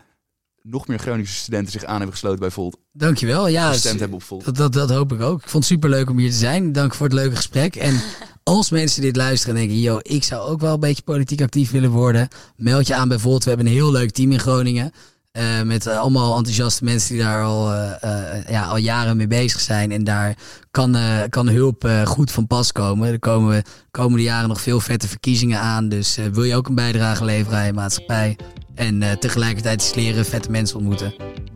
nog 0.62 0.86
meer 0.86 0.98
Groningse 0.98 1.34
studenten 1.34 1.72
zich 1.72 1.84
aan 1.84 1.94
hebben 1.96 2.12
gesloten 2.12 2.38
bij 2.38 2.50
Volt. 2.50 2.76
Dankjewel. 2.92 3.48
Ja, 3.48 3.68
gestemd 3.72 4.00
hebben 4.00 4.16
op 4.18 4.24
Volt. 4.24 4.44
dat, 4.44 4.56
dat, 4.56 4.72
dat 4.72 4.90
hoop 4.90 5.12
ik 5.12 5.20
ook. 5.20 5.42
Ik 5.42 5.48
vond 5.48 5.64
het 5.64 5.72
super 5.72 5.90
leuk 5.90 6.10
om 6.10 6.18
hier 6.18 6.30
te 6.30 6.36
zijn. 6.36 6.72
Dank 6.72 6.94
voor 6.94 7.06
het 7.06 7.14
leuke 7.14 7.36
gesprek. 7.36 7.76
En 7.76 8.00
als 8.42 8.70
mensen 8.70 9.02
dit 9.02 9.16
luisteren 9.16 9.54
en 9.56 9.60
denken, 9.60 9.80
yo, 9.80 9.98
ik 10.02 10.24
zou 10.24 10.48
ook 10.50 10.60
wel 10.60 10.74
een 10.74 10.80
beetje 10.80 11.02
politiek 11.02 11.42
actief 11.42 11.70
willen 11.70 11.90
worden, 11.90 12.28
meld 12.56 12.86
je 12.86 12.94
aan 12.94 13.08
bij 13.08 13.18
Volt. 13.18 13.42
We 13.42 13.48
hebben 13.48 13.66
een 13.66 13.72
heel 13.72 13.90
leuk 13.92 14.10
team 14.10 14.32
in 14.32 14.40
Groningen. 14.40 14.92
eh, 15.32 15.62
met 15.62 15.86
eh, 15.86 15.98
allemaal 15.98 16.36
enthousiaste 16.36 16.84
mensen 16.84 17.14
die 17.14 17.22
daar 17.22 17.44
al, 17.44 17.72
eh, 17.74 18.48
ja, 18.48 18.64
al 18.64 18.76
jaren 18.76 19.16
mee 19.16 19.26
bezig 19.26 19.60
zijn. 19.60 19.92
En 19.92 20.04
daar 20.04 20.36
kan, 20.70 20.96
eh, 20.96 21.18
kan 21.28 21.48
hulp 21.48 21.84
eh, 21.84 22.06
goed 22.06 22.30
van 22.30 22.46
pas 22.46 22.72
komen. 22.72 23.12
Er 23.12 23.18
komen 23.18 23.62
komende 23.90 24.22
jaren 24.22 24.48
nog 24.48 24.60
veel 24.60 24.80
vette 24.80 25.08
verkiezingen 25.08 25.60
aan. 25.60 25.88
Dus 25.88 26.16
eh, 26.16 26.24
wil 26.26 26.44
je 26.44 26.54
ook 26.56 26.68
een 26.68 26.74
bijdrage 26.74 27.24
leveren 27.24 27.58
aan 27.58 27.66
je 27.66 27.72
maatschappij. 27.72 28.36
En 28.78 29.02
eh, 29.02 29.12
tegelijkertijd 29.12 29.92
leren 29.94 30.24
vette 30.24 30.50
mensen 30.50 30.76
ontmoeten. 30.76 31.14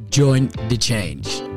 Join 0.08 0.50
the 0.68 0.76
change. 0.78 1.50